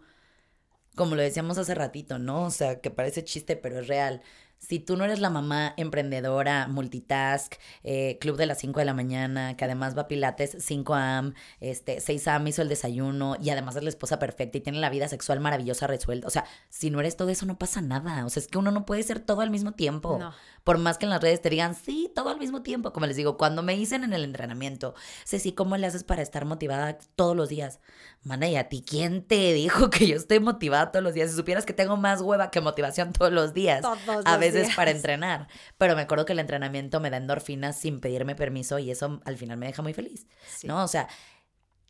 [0.95, 2.45] Como lo decíamos hace ratito, ¿no?
[2.45, 4.23] O sea, que parece chiste, pero es real.
[4.67, 8.95] Si tú no eres la mamá emprendedora, multitask, eh, club de las 5 de la
[8.95, 13.51] mañana, que además va a Pilates 5 AM, este, 6 AM hizo el desayuno y
[13.51, 16.27] además es la esposa perfecta y tiene la vida sexual maravillosa resuelta.
[16.27, 18.25] O sea, si no eres todo eso, no pasa nada.
[18.25, 20.17] O sea, es que uno no puede ser todo al mismo tiempo.
[20.19, 20.33] No.
[20.65, 22.93] Por más que en las redes te digan, sí, todo al mismo tiempo.
[22.95, 24.95] Como les digo, cuando me dicen en el entrenamiento,
[25.27, 27.81] Ceci, ¿cómo le haces para estar motivada todos los días?
[28.23, 31.31] Mana, ¿y a ti quién te dijo que yo estoy motivada todos los días?
[31.31, 33.83] Si supieras que tengo más hueva que motivación todos los días.
[33.83, 34.77] Todos a los veces días.
[34.77, 35.49] para entrenar.
[35.79, 39.37] Pero me acuerdo que el entrenamiento me da endorfinas sin pedirme permiso y eso al
[39.37, 40.27] final me deja muy feliz.
[40.49, 40.67] Sí.
[40.67, 40.83] ¿No?
[40.83, 41.09] O sea,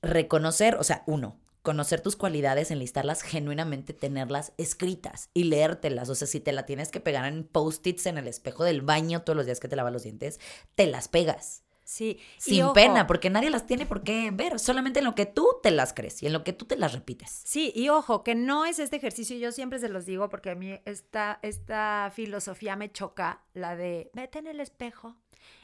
[0.02, 6.10] reconocer, o sea, uno, conocer tus cualidades, enlistarlas genuinamente, tenerlas escritas y leértelas.
[6.10, 9.22] O sea, si te la tienes que pegar en post-its en el espejo del baño
[9.22, 10.40] todos los días que te lavas los dientes,
[10.74, 11.63] te las pegas.
[11.84, 12.18] Sí.
[12.38, 15.26] y Sin ojo, pena, porque nadie las tiene por qué ver, solamente en lo que
[15.26, 17.42] tú te las crees y en lo que tú te las repites.
[17.44, 20.54] Sí, y ojo, que no es este ejercicio, yo siempre se los digo porque a
[20.54, 25.16] mí esta, esta filosofía me choca, la de vete en el espejo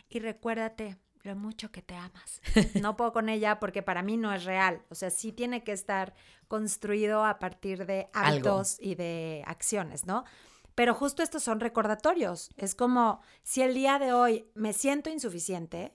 [0.09, 2.41] y recuérdate lo mucho que te amas.
[2.81, 5.73] No puedo con ella porque para mí no es real, o sea, sí tiene que
[5.73, 6.15] estar
[6.49, 10.25] construido a partir de hábitos y de acciones, ¿no?
[10.75, 12.51] Pero justo estos son recordatorios.
[12.57, 15.93] Es como si el día de hoy me siento insuficiente,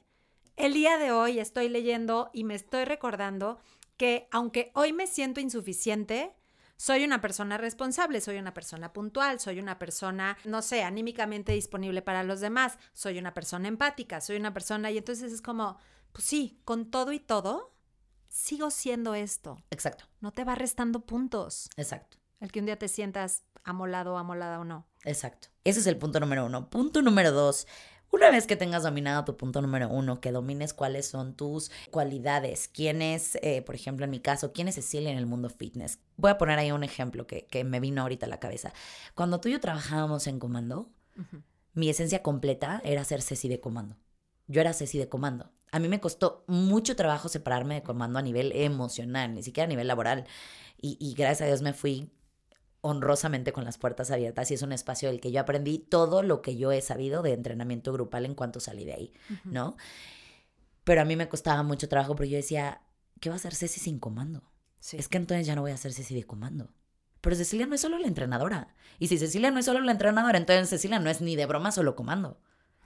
[0.55, 3.59] el día de hoy estoy leyendo y me estoy recordando
[3.97, 6.33] que aunque hoy me siento insuficiente,
[6.77, 12.01] soy una persona responsable, soy una persona puntual, soy una persona, no sé, anímicamente disponible
[12.01, 15.77] para los demás, soy una persona empática, soy una persona y entonces es como,
[16.11, 17.73] pues sí, con todo y todo,
[18.27, 19.57] sigo siendo esto.
[19.71, 21.69] Exacto, No te va restando puntos.
[21.77, 22.17] exacto.
[22.41, 24.85] El que un día te sientas amolado, amolada o no.
[25.05, 25.47] Exacto.
[25.63, 26.69] Ese es el punto número uno.
[26.69, 27.65] Punto número dos.
[28.11, 32.69] Una vez que tengas dominado tu punto número uno, que domines cuáles son tus cualidades,
[32.69, 35.99] quién es, eh, por ejemplo, en mi caso, quién es Cecilia en el mundo fitness.
[36.17, 38.73] Voy a poner ahí un ejemplo que, que me vino ahorita a la cabeza.
[39.15, 40.89] Cuando tú y yo trabajábamos en comando,
[41.73, 43.97] mi esencia completa era ser Ceci de comando.
[44.47, 45.51] Yo era Ceci de comando.
[45.71, 49.67] A mí me costó mucho trabajo separarme de comando a nivel emocional, ni siquiera a
[49.69, 50.25] nivel laboral.
[50.77, 52.11] Y, y gracias a Dios me fui
[52.85, 56.43] honrosamente con las puertas abiertas y es un espacio del que yo aprendí todo lo
[56.43, 59.13] que yo he sabido de entrenamiento grupal en cuanto salí de ahí.
[59.43, 59.75] ¿no?
[60.83, 62.81] Pero a mí me costaba mucho trabajo porque yo decía,
[63.19, 64.51] ¿qué va a hacer Ceci sin comando?
[64.79, 64.97] Sí.
[64.97, 66.69] Es que entonces ya no voy a ser Ceci de comando.
[67.21, 68.75] Pero Cecilia no es solo la entrenadora.
[68.99, 71.71] Y si Cecilia no es solo la entrenadora, entonces Cecilia no es ni de broma
[71.71, 72.39] solo comando.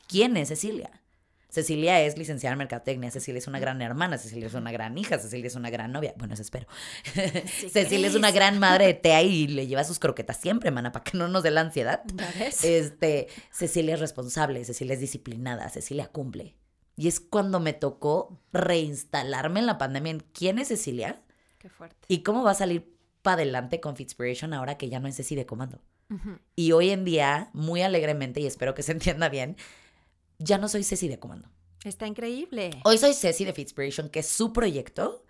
[0.08, 1.02] ¿Quién es Cecilia?
[1.50, 5.18] Cecilia es licenciada en mercadotecnia, Cecilia es una gran hermana, Cecilia es una gran hija,
[5.18, 6.14] Cecilia es una gran novia.
[6.16, 6.68] Bueno, eso espero.
[7.72, 11.04] Cecilia es una gran madre de Tea y le lleva sus croquetas siempre, mana, para
[11.04, 12.04] que no nos dé la ansiedad.
[12.64, 16.56] Este, Cecilia es responsable, Cecilia es disciplinada, Cecilia cumple.
[16.96, 21.22] Y es cuando me tocó reinstalarme en la pandemia en quién es Cecilia.
[21.58, 21.98] Qué fuerte.
[22.08, 25.36] Y cómo va a salir para adelante con Fitspiration ahora que ya no es Ceci
[25.36, 25.82] de comando.
[26.56, 29.58] Y hoy en día, muy alegremente, y espero que se entienda bien,
[30.40, 31.50] ya no soy Ceci de comando.
[31.84, 32.72] Está increíble.
[32.84, 35.24] Hoy soy Ceci de Fitspiration, que es su proyecto,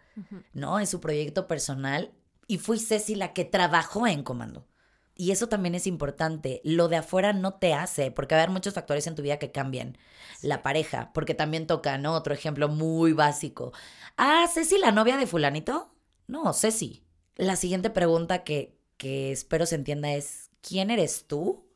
[0.53, 0.79] ¿no?
[0.79, 2.13] Es su proyecto personal.
[2.47, 4.67] Y fui Ceci la que trabajó en comando.
[5.15, 6.61] Y eso también es importante.
[6.63, 9.37] Lo de afuera no te hace, porque va a haber muchos factores en tu vida
[9.37, 9.97] que cambien.
[10.41, 12.13] La pareja, porque también toca, ¿no?
[12.13, 13.73] Otro ejemplo muy básico.
[14.17, 15.93] Ah, Ceci, la novia de fulanito.
[16.27, 17.03] No, Ceci.
[17.35, 21.67] La siguiente pregunta que, que espero se entienda es, ¿quién eres tú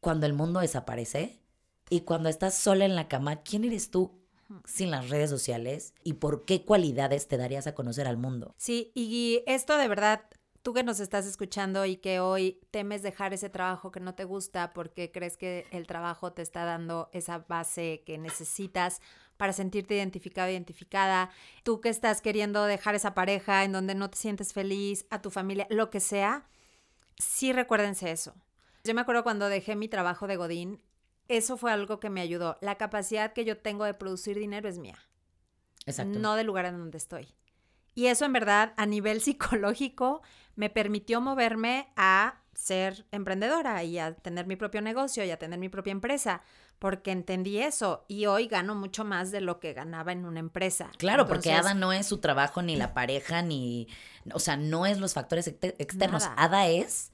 [0.00, 1.43] cuando el mundo desaparece?
[1.90, 4.12] Y cuando estás sola en la cama, ¿quién eres tú
[4.64, 5.94] sin las redes sociales?
[6.02, 8.54] ¿Y por qué cualidades te darías a conocer al mundo?
[8.56, 10.22] Sí, y esto de verdad,
[10.62, 14.24] tú que nos estás escuchando y que hoy temes dejar ese trabajo que no te
[14.24, 19.00] gusta porque crees que el trabajo te está dando esa base que necesitas
[19.36, 21.30] para sentirte identificado, identificada,
[21.64, 25.30] tú que estás queriendo dejar esa pareja en donde no te sientes feliz, a tu
[25.30, 26.48] familia, lo que sea,
[27.18, 28.34] sí recuérdense eso.
[28.84, 30.82] Yo me acuerdo cuando dejé mi trabajo de Godín,
[31.28, 32.58] eso fue algo que me ayudó.
[32.60, 34.98] La capacidad que yo tengo de producir dinero es mía.
[35.86, 36.18] Exacto.
[36.18, 37.34] No del lugar en donde estoy.
[37.94, 40.22] Y eso en verdad a nivel psicológico
[40.56, 45.58] me permitió moverme a ser emprendedora y a tener mi propio negocio y a tener
[45.58, 46.42] mi propia empresa,
[46.78, 50.90] porque entendí eso y hoy gano mucho más de lo que ganaba en una empresa.
[50.98, 53.88] Claro, porque Ada no es su trabajo, ni la pareja, ni,
[54.32, 56.28] o sea, no es los factores externos.
[56.36, 57.12] Ada es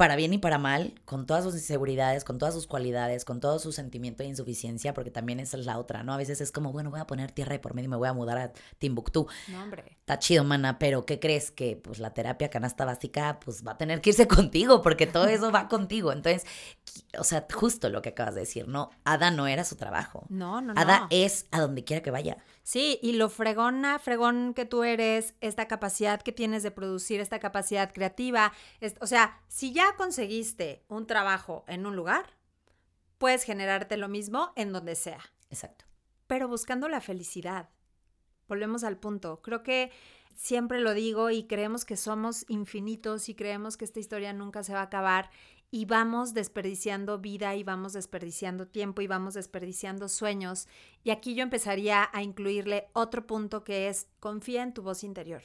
[0.00, 3.58] para bien y para mal, con todas sus inseguridades, con todas sus cualidades, con todo
[3.58, 6.14] su sentimiento de insuficiencia, porque también esa es la otra, ¿no?
[6.14, 8.14] A veces es como, bueno, voy a poner tierra y por medio me voy a
[8.14, 9.26] mudar a Timbuktu.
[9.48, 9.98] No, hombre.
[10.10, 11.52] Está chido, mana, pero ¿qué crees?
[11.52, 15.28] Que pues la terapia canasta básica, pues va a tener que irse contigo, porque todo
[15.28, 16.10] eso va contigo.
[16.10, 16.44] Entonces,
[17.16, 18.90] o sea, justo lo que acabas de decir, ¿no?
[19.04, 20.26] Ada no era su trabajo.
[20.28, 20.80] No, no, no.
[20.80, 22.38] Ada es a donde quiera que vaya.
[22.64, 27.38] Sí, y lo fregona, fregón que tú eres, esta capacidad que tienes de producir, esta
[27.38, 28.52] capacidad creativa.
[29.00, 32.26] o sea, si ya conseguiste un trabajo en un lugar,
[33.18, 35.20] puedes generarte lo mismo en donde sea.
[35.50, 35.84] Exacto.
[36.26, 37.68] Pero buscando la felicidad.
[38.50, 39.40] Volvemos al punto.
[39.42, 39.92] Creo que
[40.34, 44.72] siempre lo digo y creemos que somos infinitos y creemos que esta historia nunca se
[44.72, 45.30] va a acabar
[45.70, 50.66] y vamos desperdiciando vida y vamos desperdiciando tiempo y vamos desperdiciando sueños.
[51.04, 55.42] Y aquí yo empezaría a incluirle otro punto que es confía en tu voz interior.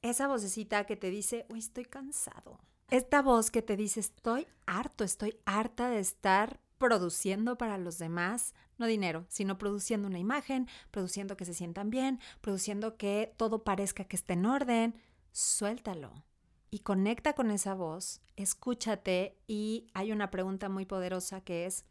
[0.00, 2.58] Esa vocecita que te dice, uy, estoy cansado.
[2.88, 8.54] Esta voz que te dice, estoy harto, estoy harta de estar produciendo para los demás,
[8.78, 14.04] no dinero, sino produciendo una imagen, produciendo que se sientan bien, produciendo que todo parezca
[14.04, 15.00] que esté en orden.
[15.32, 16.24] Suéltalo
[16.70, 21.84] y conecta con esa voz, escúchate y hay una pregunta muy poderosa que es,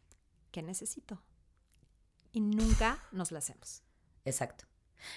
[0.50, 1.22] ¿qué necesito?
[2.32, 3.82] Y nunca nos la hacemos.
[4.24, 4.66] Exacto.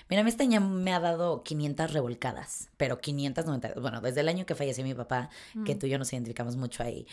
[0.10, 4.30] Mira, a mí este año me ha dado 500 revolcadas, pero 592, bueno, desde el
[4.30, 5.30] año que falleció mi papá,
[5.66, 7.06] que tú y yo nos identificamos mucho ahí,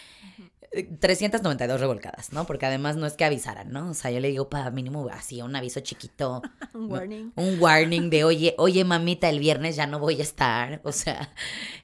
[0.84, 2.46] 392 revolcadas, ¿no?
[2.46, 3.90] Porque además no es que avisaran, ¿no?
[3.90, 6.42] O sea, yo le digo para mínimo así un aviso chiquito.
[6.74, 7.32] un warning.
[7.36, 10.80] Un warning de, oye, oye, mamita, el viernes ya no voy a estar.
[10.84, 11.32] O sea,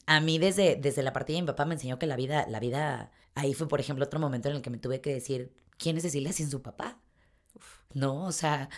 [0.06, 2.60] a mí desde, desde la partida de mi papá me enseñó que la vida, la
[2.60, 5.96] vida, ahí fue, por ejemplo, otro momento en el que me tuve que decir, ¿quién
[5.96, 6.98] es Cecilia sin su papá?
[7.94, 8.68] No, o sea,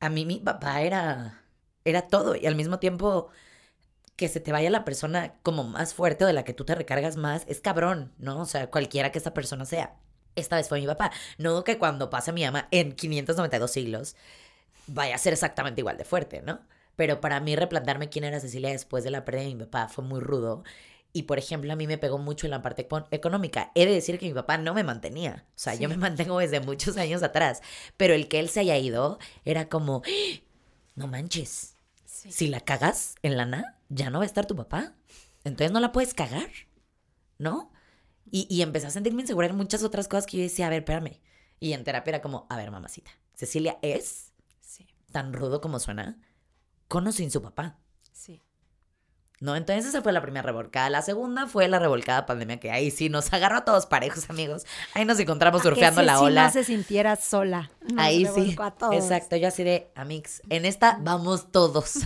[0.00, 1.44] a mí mi papá era,
[1.84, 3.30] era todo y al mismo tiempo
[4.16, 6.74] que se te vaya la persona como más fuerte o de la que tú te
[6.74, 8.40] recargas más, es cabrón, ¿no?
[8.40, 9.96] O sea, cualquiera que esa persona sea.
[10.36, 11.10] Esta vez fue mi papá.
[11.38, 14.16] No que cuando pase mi ama en 592 siglos
[14.86, 16.60] vaya a ser exactamente igual de fuerte, ¿no?
[16.96, 20.04] Pero para mí replantearme quién era Cecilia después de la pérdida de mi papá fue
[20.04, 20.64] muy rudo.
[21.12, 23.72] Y por ejemplo, a mí me pegó mucho en la parte económica.
[23.74, 25.46] He de decir que mi papá no me mantenía.
[25.48, 27.62] O sea, yo me mantengo desde muchos años atrás.
[27.96, 30.02] Pero el que él se haya ido era como,
[30.94, 31.76] no manches.
[32.04, 34.94] Si la cagas en lana, ya no va a estar tu papá.
[35.42, 36.50] Entonces no la puedes cagar,
[37.38, 37.72] ¿no?
[38.30, 40.80] Y, y empecé a sentirme insegura en muchas otras cosas que yo decía, a ver,
[40.80, 41.20] espérame.
[41.58, 44.32] Y en terapia era como, a ver, mamacita, Cecilia es
[45.10, 46.18] tan rudo como suena,
[46.88, 47.78] con o sin su papá.
[49.40, 49.56] ¿No?
[49.56, 50.90] Entonces esa fue la primera revolcada.
[50.90, 54.66] La segunda fue la revolcada pandemia, que ahí sí nos agarró a todos parejos, amigos.
[54.94, 56.44] Ahí nos encontramos surfeando la ola.
[56.44, 57.70] no se sintiera sola.
[57.96, 58.56] ahí sí.
[58.92, 62.00] Exacto, yo así de, amix, en esta vamos todos.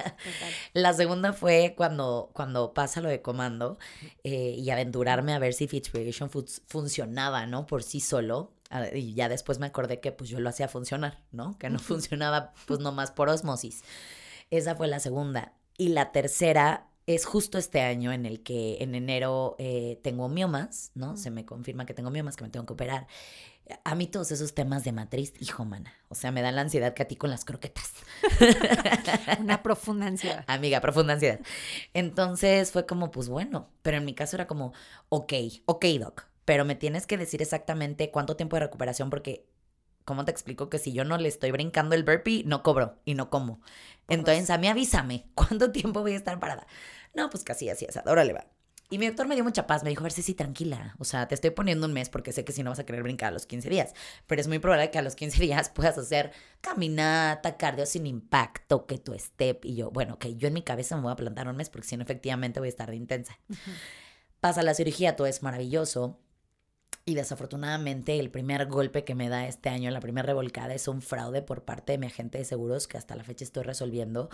[0.72, 3.78] la segunda fue cuando, cuando pasa lo de comando
[4.22, 5.90] eh, y aventurarme a ver si Fitch
[6.66, 7.66] funcionaba, ¿no?
[7.66, 8.52] Por sí solo.
[8.94, 11.58] Y ya después me acordé que pues yo lo hacía funcionar, ¿no?
[11.58, 13.82] Que no funcionaba pues nomás por osmosis.
[14.50, 15.54] Esa fue la segunda.
[15.80, 20.90] Y la tercera es justo este año en el que en enero eh, tengo miomas,
[20.94, 21.16] ¿no?
[21.16, 23.06] Se me confirma que tengo miomas, que me tengo que operar.
[23.84, 25.94] A mí todos esos temas de matriz, hijo, mana.
[26.10, 27.94] O sea, me dan la ansiedad que a ti con las croquetas.
[29.40, 30.44] Una profunda ansiedad.
[30.48, 31.40] Amiga, profunda ansiedad.
[31.94, 34.74] Entonces fue como, pues bueno, pero en mi caso era como,
[35.08, 35.32] ok,
[35.64, 39.46] ok, doc, pero me tienes que decir exactamente cuánto tiempo de recuperación porque,
[40.04, 43.14] ¿cómo te explico que si yo no le estoy brincando el burpee, no cobro y
[43.14, 43.60] no como?
[44.08, 46.66] Entonces a mí avísame, ¿cuánto tiempo voy a estar parada?
[47.14, 48.46] No, pues casi así, así, órale va.
[48.92, 51.28] Y mi doctor me dio mucha paz, me dijo, a ver, sí, tranquila, o sea,
[51.28, 53.30] te estoy poniendo un mes porque sé que si no vas a querer brincar a
[53.30, 53.94] los 15 días,
[54.26, 58.86] pero es muy probable que a los 15 días puedas hacer caminata, cardio sin impacto,
[58.86, 61.46] que tu step, y yo, bueno, que yo en mi cabeza me voy a plantar
[61.46, 63.38] un mes porque si no, efectivamente voy a estar de intensa.
[64.40, 66.18] Pasa la cirugía, todo es maravilloso,
[67.04, 71.02] y desafortunadamente el primer golpe que me da este año, la primera revolcada, es un
[71.02, 74.30] fraude por parte de mi agente de seguros que hasta la fecha estoy resolviendo.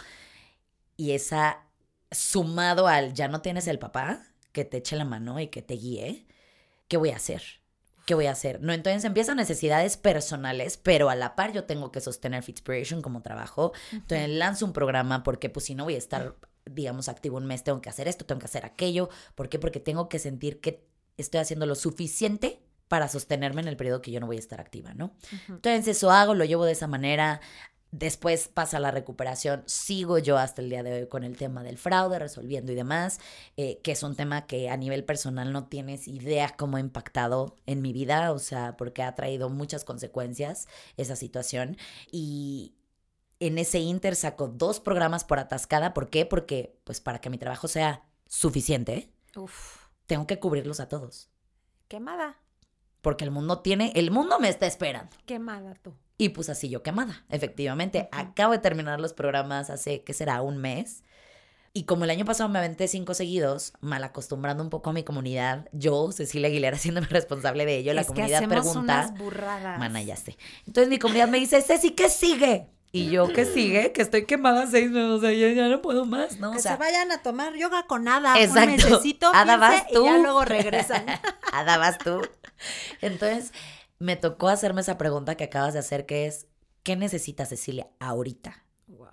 [0.96, 1.64] Y esa,
[2.10, 5.74] sumado al ya no tienes el papá que te eche la mano y que te
[5.74, 6.26] guíe,
[6.88, 7.42] ¿qué voy a hacer?
[8.06, 8.60] ¿Qué voy a hacer?
[8.62, 13.20] No, entonces empiezan necesidades personales, pero a la par yo tengo que sostener Fitspiration como
[13.20, 13.72] trabajo.
[13.92, 17.64] Entonces lanzo un programa porque pues si no voy a estar, digamos, activo un mes,
[17.64, 19.08] tengo que hacer esto, tengo que hacer aquello.
[19.34, 19.58] ¿Por qué?
[19.58, 20.86] Porque tengo que sentir que
[21.16, 24.60] estoy haciendo lo suficiente para sostenerme en el periodo que yo no voy a estar
[24.60, 25.12] activa, ¿no?
[25.48, 27.40] Entonces eso hago, lo llevo de esa manera.
[27.90, 31.78] Después pasa la recuperación, sigo yo hasta el día de hoy con el tema del
[31.78, 33.20] fraude, resolviendo y demás,
[33.56, 37.56] eh, que es un tema que a nivel personal no tienes idea cómo ha impactado
[37.64, 41.76] en mi vida, o sea, porque ha traído muchas consecuencias esa situación.
[42.10, 42.74] Y
[43.40, 46.26] en ese inter saco dos programas por atascada, ¿por qué?
[46.26, 51.28] Porque, pues para que mi trabajo sea suficiente, Uf, tengo que cubrirlos a todos.
[51.88, 52.38] quemada,
[53.02, 55.14] Porque el mundo tiene, el mundo me está esperando.
[55.26, 55.94] quemada tú.
[56.18, 58.08] Y pues así yo quemada, efectivamente.
[58.10, 60.40] Acabo de terminar los programas hace, ¿qué será?
[60.42, 61.04] Un mes.
[61.74, 65.04] Y como el año pasado me aventé cinco seguidos, mal acostumbrando un poco a mi
[65.04, 68.80] comunidad, yo, Cecilia Aguilera, haciéndome responsable de ello, la que comunidad hacemos pregunta,
[69.10, 69.78] unas burradas.
[69.78, 70.38] mana, ya sé.
[70.66, 72.70] Entonces mi comunidad me dice, Ceci, ¿qué sigue?
[72.92, 73.92] Y yo, ¿qué sigue?
[73.92, 76.52] Que estoy quemada seis meses, o sea, ya, ya no puedo más, ¿no?
[76.52, 78.70] Que o sea, se vayan a tomar yoga con Ada Exacto.
[78.70, 80.22] un mesecito, Ada, 15, vas y ya tú.
[80.22, 81.04] luego regresan.
[81.52, 82.22] Ada, vas tú.
[83.02, 83.52] Entonces,
[83.98, 86.46] me tocó hacerme esa pregunta que acabas de hacer, que es,
[86.84, 88.64] ¿qué necesita Cecilia ahorita?
[88.88, 89.08] wow.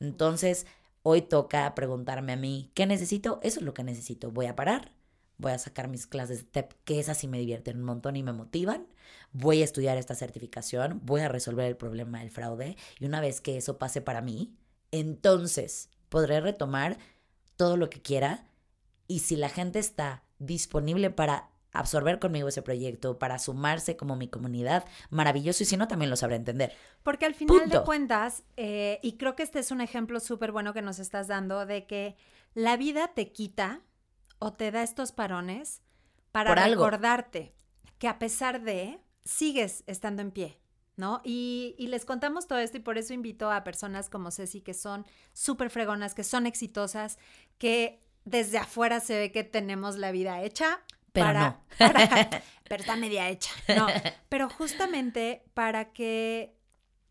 [0.00, 0.66] Entonces,
[1.02, 3.38] hoy toca preguntarme a mí, ¿qué necesito?
[3.42, 4.30] Eso es lo que necesito.
[4.32, 4.90] Voy a parar,
[5.38, 8.22] voy a sacar mis clases de TEP, que esas sí me divierten un montón y
[8.22, 8.86] me motivan.
[9.32, 13.40] Voy a estudiar esta certificación, voy a resolver el problema del fraude y una vez
[13.40, 14.54] que eso pase para mí,
[14.90, 16.98] entonces podré retomar
[17.56, 18.44] todo lo que quiera
[19.08, 24.28] y si la gente está disponible para absorber conmigo ese proyecto, para sumarse como mi
[24.28, 26.72] comunidad, maravilloso y si no, también lo sabré entender.
[27.02, 30.74] Porque al final de cuentas, eh, y creo que este es un ejemplo súper bueno
[30.74, 32.16] que nos estás dando de que
[32.54, 33.80] la vida te quita
[34.42, 35.82] o te da estos parones
[36.32, 37.54] para recordarte
[37.98, 40.58] que a pesar de, sigues estando en pie,
[40.96, 41.20] ¿no?
[41.24, 44.74] Y, y les contamos todo esto y por eso invito a personas como Ceci que
[44.74, 47.18] son súper fregonas, que son exitosas,
[47.58, 50.80] que desde afuera se ve que tenemos la vida hecha.
[51.12, 51.62] Pero para- no.
[51.78, 53.50] para- pero está media hecha.
[53.76, 53.86] No,
[54.28, 56.56] pero justamente para que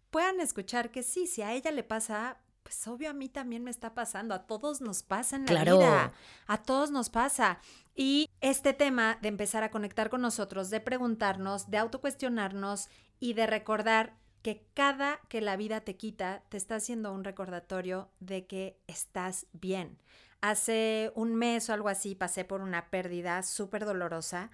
[0.10, 2.38] puedan escuchar que sí, si a ella le pasa,
[2.72, 5.78] pues obvio a mí también me está pasando, a todos nos pasa en la Claro.
[5.78, 6.14] vida,
[6.48, 7.60] a todos nos pasa.
[7.96, 12.88] Y este tema de empezar a conectar con nosotros, de preguntarnos, de autocuestionarnos
[13.20, 18.10] y de recordar que cada que la vida te quita, te está haciendo un recordatorio
[18.22, 19.98] de que estás bien.
[20.40, 24.50] Hace un mes o algo así pasé por una pérdida súper dolorosa,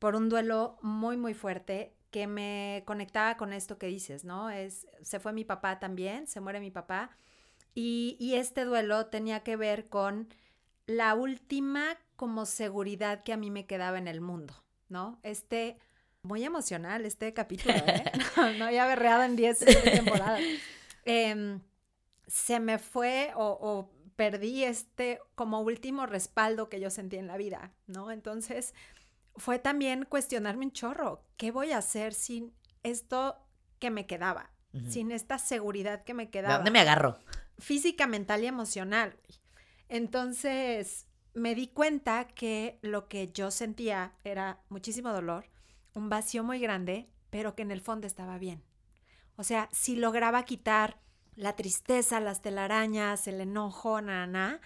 [0.00, 4.50] por un duelo muy, muy fuerte que me conectaba con esto que dices, ¿no?
[4.50, 7.16] Es, se fue mi papá también, se muere mi papá,
[7.74, 10.28] y, y este duelo tenía que ver con
[10.86, 14.54] la última como seguridad que a mí me quedaba en el mundo,
[14.88, 15.20] ¿no?
[15.22, 15.78] Este,
[16.22, 18.04] muy emocional este capítulo, ¿eh?
[18.36, 20.40] No, no había berreado en 10 temporadas.
[21.06, 21.60] Em,
[22.26, 27.38] se me fue o, o perdí este como último respaldo que yo sentí en la
[27.38, 28.10] vida, ¿no?
[28.10, 28.74] Entonces
[29.34, 32.52] fue también cuestionarme un chorro, ¿qué voy a hacer sin
[32.82, 33.38] esto
[33.78, 34.50] que me quedaba?
[34.88, 37.18] Sin esta seguridad que me ¿De quedaba dónde me agarro?
[37.60, 39.16] Física, mental y emocional.
[39.88, 45.48] Entonces me di cuenta que lo que yo sentía era muchísimo dolor,
[45.94, 48.62] un vacío muy grande, pero que en el fondo estaba bien.
[49.36, 51.00] O sea, si lograba quitar
[51.36, 54.60] la tristeza, las telarañas, el enojo, na, na, na,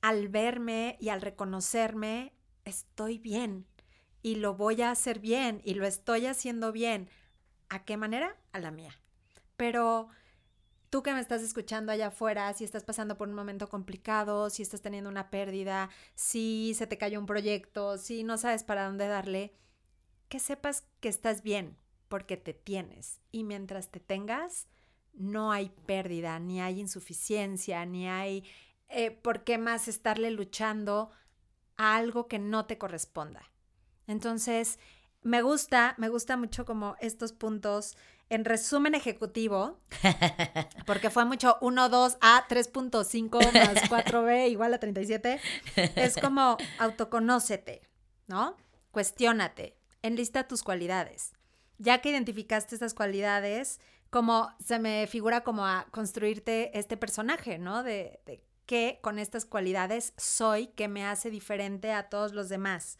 [0.00, 2.32] al verme y al reconocerme,
[2.64, 3.66] estoy bien.
[4.22, 7.08] y lo voy a hacer bien y lo estoy haciendo bien.
[7.68, 8.36] ¿A qué manera?
[8.52, 8.98] A la mía.
[9.56, 10.08] Pero
[10.90, 14.62] tú que me estás escuchando allá afuera, si estás pasando por un momento complicado, si
[14.62, 19.06] estás teniendo una pérdida, si se te cayó un proyecto, si no sabes para dónde
[19.06, 19.54] darle,
[20.28, 21.76] que sepas que estás bien
[22.08, 23.20] porque te tienes.
[23.30, 24.66] Y mientras te tengas,
[25.14, 28.44] no hay pérdida, ni hay insuficiencia, ni hay
[28.88, 31.10] eh, por qué más estarle luchando
[31.76, 33.50] a algo que no te corresponda.
[34.08, 34.80] Entonces,
[35.22, 37.96] me gusta, me gusta mucho como estos puntos
[38.30, 39.80] en resumen ejecutivo,
[40.86, 45.40] porque fue mucho 1, 2, A, 3.5 más 4B igual a 37,
[45.96, 47.82] es como autoconócete,
[48.28, 48.56] ¿no?
[48.92, 51.32] Cuestiónate, enlista tus cualidades.
[51.78, 57.82] Ya que identificaste estas cualidades, como se me figura como a construirte este personaje, ¿no?
[57.82, 62.98] De, de qué con estas cualidades soy que me hace diferente a todos los demás.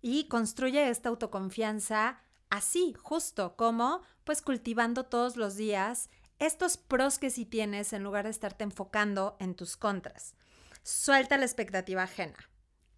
[0.00, 7.30] Y construye esta autoconfianza así, justo como pues cultivando todos los días estos pros que
[7.30, 10.34] sí tienes en lugar de estarte enfocando en tus contras.
[10.82, 12.50] Suelta la expectativa ajena.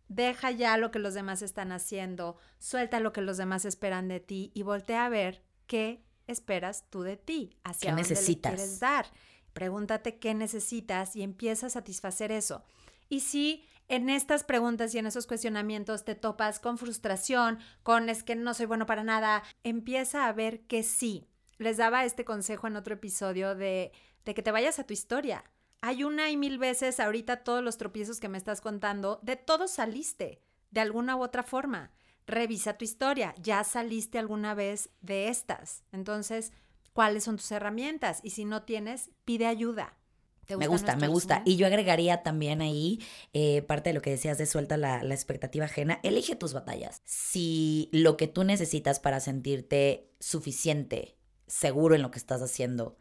[0.08, 4.20] Deja ya lo que los demás están haciendo, suelta lo que los demás esperan de
[4.20, 8.52] ti y voltea a ver qué esperas tú de ti, hacia ¿Qué dónde necesitas?
[8.52, 9.06] le quieres dar.
[9.52, 12.62] Pregúntate qué necesitas y empieza a satisfacer eso.
[13.08, 18.22] Y si en estas preguntas y en esos cuestionamientos te topas con frustración, con es
[18.22, 21.28] que no soy bueno para nada, empieza a ver que sí.
[21.58, 23.92] Les daba este consejo en otro episodio de,
[24.24, 25.44] de que te vayas a tu historia.
[25.82, 29.72] Hay una y mil veces ahorita todos los tropiezos que me estás contando, de todos
[29.72, 30.40] saliste,
[30.70, 31.90] de alguna u otra forma.
[32.26, 35.84] Revisa tu historia, ya saliste alguna vez de estas.
[35.92, 36.54] Entonces,
[36.94, 38.20] ¿cuáles son tus herramientas?
[38.22, 39.98] Y si no tienes, pide ayuda.
[40.46, 41.36] ¿Te Me gusta me gusta.
[41.36, 41.52] resumen?
[41.52, 43.00] Y yo agregaría también ahí,
[43.32, 47.00] eh, parte de lo que decías de suelta la, la expectativa ajena, elige tus batallas.
[47.04, 51.16] Si lo que tú necesitas para sentirte suficiente,
[51.46, 52.96] seguro en lo que estás haciendo,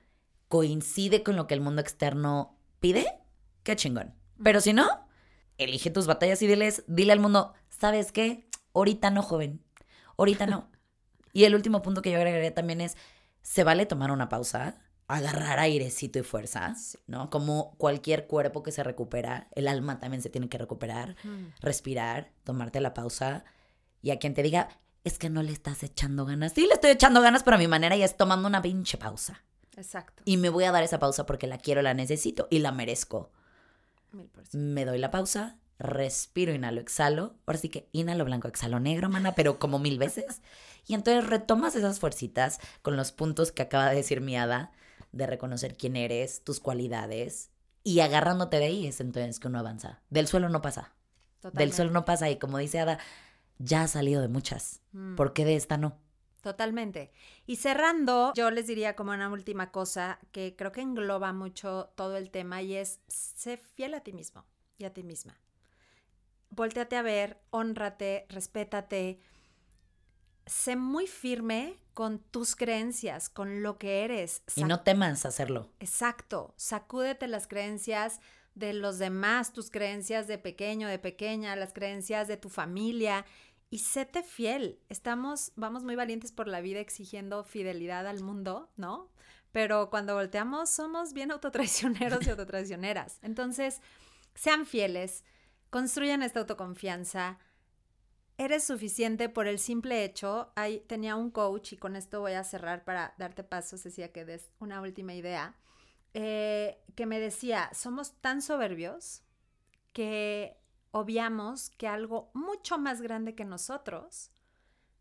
[0.47, 3.05] coincide con lo que el mundo externo pide,
[3.63, 4.13] qué chingón.
[4.43, 4.87] Pero si no,
[5.57, 8.47] elige tus batallas y diles, dile al mundo, ¿sabes qué?
[8.73, 9.63] Ahorita no, joven.
[10.17, 10.69] Ahorita no.
[11.33, 12.97] y el último punto que yo agregaría también es,
[13.41, 14.80] se vale tomar una pausa,
[15.15, 16.73] agarrar airecito y fuerza,
[17.07, 17.29] ¿no?
[17.29, 21.15] Como cualquier cuerpo que se recupera, el alma también se tiene que recuperar,
[21.59, 23.43] respirar, tomarte la pausa
[24.01, 24.69] y a quien te diga,
[25.03, 26.53] es que no le estás echando ganas.
[26.53, 29.43] Sí, le estoy echando ganas, pero a mi manera y es tomando una pinche pausa.
[29.77, 30.21] Exacto.
[30.25, 33.31] Y me voy a dar esa pausa porque la quiero, la necesito y la merezco.
[34.11, 34.29] Mil.
[34.51, 37.35] Me doy la pausa, respiro, inhalo, exhalo.
[37.45, 40.41] Ahora sí que inhalo blanco, exhalo negro, mana, pero como mil veces.
[40.85, 44.71] Y entonces retomas esas fuercitas con los puntos que acaba de decir mi hada,
[45.11, 47.49] de reconocer quién eres, tus cualidades.
[47.83, 50.01] Y agarrándote de ahí es entonces que uno avanza.
[50.09, 50.93] Del suelo no pasa.
[51.53, 52.29] Del suelo no pasa.
[52.29, 52.99] Y como dice Ada,
[53.57, 54.81] ya ha salido de muchas.
[54.91, 55.15] Mm.
[55.15, 55.97] ¿Por qué de esta no?
[56.41, 57.11] Totalmente.
[57.45, 62.17] Y cerrando, yo les diría como una última cosa que creo que engloba mucho todo
[62.17, 64.45] el tema y es sé fiel a ti mismo
[64.77, 65.37] y a ti misma.
[66.49, 69.19] Voltéate a ver, honrate, respétate.
[70.45, 74.41] Sé muy firme con tus creencias, con lo que eres.
[74.55, 75.69] Y no temas hacerlo.
[75.79, 76.53] Exacto.
[76.57, 78.21] Sacúdete las creencias
[78.55, 83.25] de los demás, tus creencias de pequeño, de pequeña, las creencias de tu familia
[83.69, 84.79] y séte fiel.
[84.89, 89.09] Estamos, vamos muy valientes por la vida exigiendo fidelidad al mundo, ¿no?
[89.51, 93.19] Pero cuando volteamos somos bien autotraicioneros y autotraicioneras.
[93.21, 93.81] Entonces,
[94.35, 95.23] sean fieles,
[95.69, 97.39] construyan esta autoconfianza.
[98.41, 100.51] Eres suficiente por el simple hecho.
[100.55, 104.25] Ahí tenía un coach y con esto voy a cerrar para darte pasos, decía que
[104.25, 105.55] des una última idea,
[106.15, 109.21] eh, que me decía, somos tan soberbios
[109.93, 110.57] que
[110.89, 114.31] obviamos que algo mucho más grande que nosotros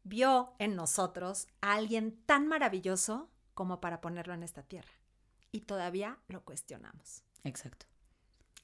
[0.02, 4.92] vio en nosotros a alguien tan maravilloso como para ponerlo en esta tierra.
[5.50, 7.24] Y todavía lo cuestionamos.
[7.44, 7.89] Exacto.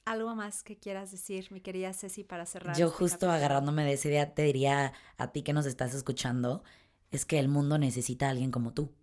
[0.07, 2.77] ¿Algo más que quieras decir, mi querida Ceci, para cerrar?
[2.77, 3.31] Yo este justo capítulo?
[3.33, 6.63] agarrándome de esa idea te diría a ti que nos estás escuchando,
[7.11, 8.93] es que el mundo necesita a alguien como tú.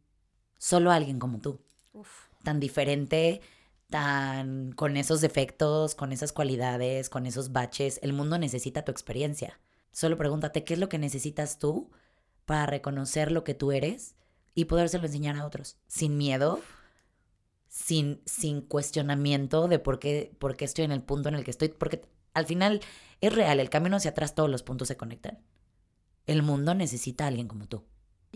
[0.57, 1.61] Solo alguien como tú.
[1.93, 2.09] Uf,
[2.43, 3.43] Tan diferente,
[3.91, 8.01] tan con esos defectos, con esas cualidades, con esos baches.
[8.03, 9.61] El mundo necesita tu experiencia.
[9.93, 11.91] Solo pregúntate qué es lo que necesitas tú
[12.47, 14.17] para reconocer lo que tú eres
[14.55, 15.77] y podérselo enseñar a otros.
[15.87, 16.61] Sin miedo,
[17.75, 21.51] sin, sin cuestionamiento de por qué, por qué estoy en el punto en el que
[21.51, 21.71] estoy.
[21.71, 22.03] Porque
[22.33, 22.81] al final
[23.21, 25.43] es real, el camino hacia atrás todos los puntos se conectan.
[26.27, 27.85] El mundo necesita a alguien como tú.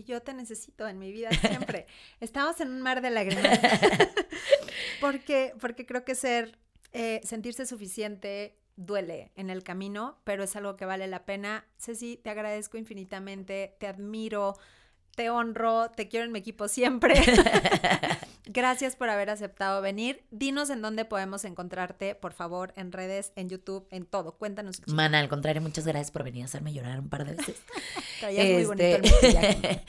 [0.05, 1.87] Yo te necesito en mi vida siempre.
[2.19, 3.59] Estamos en un mar de lágrimas.
[5.01, 6.59] porque, porque creo que ser,
[6.91, 11.65] eh, sentirse suficiente duele en el camino, pero es algo que vale la pena.
[11.77, 14.57] Ceci, te agradezco infinitamente, te admiro,
[15.19, 17.13] te honro, te quiero en mi equipo siempre.
[18.45, 20.23] Gracias por haber aceptado venir.
[20.31, 24.37] Dinos en dónde podemos encontrarte, por favor, en redes, en YouTube, en todo.
[24.37, 24.81] Cuéntanos.
[24.87, 27.57] Mana, al contrario, muchas gracias por venir a hacerme llorar un par de veces.
[28.21, 29.85] muy bonito el este,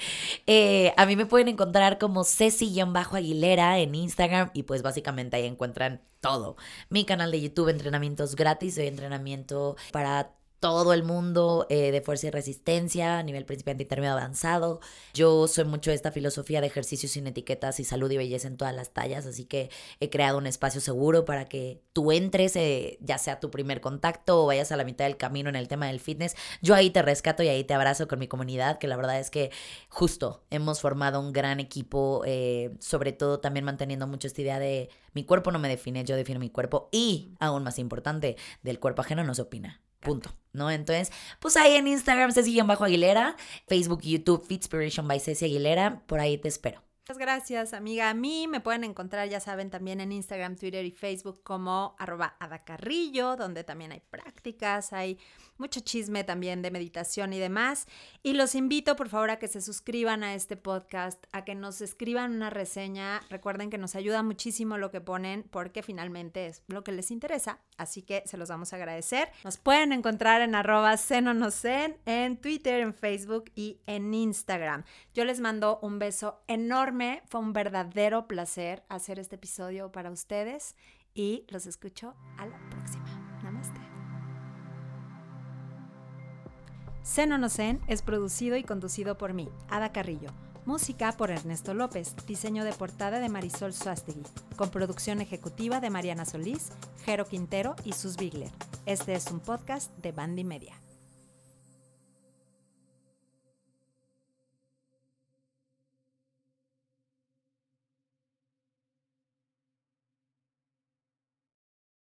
[0.48, 6.00] eh, a mí me pueden encontrar como Ceci-Aguilera en Instagram y pues básicamente ahí encuentran
[6.20, 6.56] todo.
[6.88, 12.26] Mi canal de YouTube, entrenamientos gratis, doy entrenamiento para todo el mundo eh, de fuerza
[12.26, 14.80] y resistencia a nivel principiante intermedio avanzado.
[15.14, 18.58] Yo soy mucho de esta filosofía de ejercicios sin etiquetas y salud y belleza en
[18.58, 22.98] todas las tallas, así que he creado un espacio seguro para que tú entres, eh,
[23.00, 25.86] ya sea tu primer contacto o vayas a la mitad del camino en el tema
[25.86, 26.36] del fitness.
[26.60, 29.30] Yo ahí te rescato y ahí te abrazo con mi comunidad, que la verdad es
[29.30, 29.50] que
[29.88, 34.90] justo hemos formado un gran equipo, eh, sobre todo también manteniendo mucho esta idea de
[35.14, 39.00] mi cuerpo no me define, yo defino mi cuerpo y, aún más importante, del cuerpo
[39.02, 39.80] ajeno no se opina.
[40.00, 40.30] Punto.
[40.52, 40.68] ¿No?
[40.68, 43.36] Entonces, pues ahí en Instagram se siguen bajo Aguilera,
[43.68, 46.02] Facebook y YouTube Fitspiration by Ceci Aguilera.
[46.06, 46.82] Por ahí te espero.
[47.10, 48.10] Muchas gracias, amiga.
[48.10, 52.36] A mí me pueden encontrar, ya saben, también en Instagram, Twitter y Facebook como arroba
[52.38, 55.18] adacarrillo, donde también hay prácticas, hay
[55.60, 57.86] mucho chisme también de meditación y demás.
[58.22, 61.80] Y los invito, por favor, a que se suscriban a este podcast, a que nos
[61.80, 63.20] escriban una reseña.
[63.30, 67.60] Recuerden que nos ayuda muchísimo lo que ponen porque finalmente es lo que les interesa.
[67.76, 69.30] Así que se los vamos a agradecer.
[69.44, 74.84] Nos pueden encontrar en arroba senonosen, en Twitter, en Facebook y en Instagram.
[75.14, 80.74] Yo les mando un beso enorme fue un verdadero placer hacer este episodio para ustedes
[81.14, 83.09] y los escucho a la próxima.
[87.04, 90.30] Zen o no Zen es producido y conducido por mí, Ada Carrillo.
[90.66, 94.22] Música por Ernesto López, diseño de portada de Marisol Suastegui,
[94.56, 96.70] con producción ejecutiva de Mariana Solís,
[97.04, 98.50] Jero Quintero y Sus Bigler.
[98.84, 100.79] Este es un podcast de Bandy Media.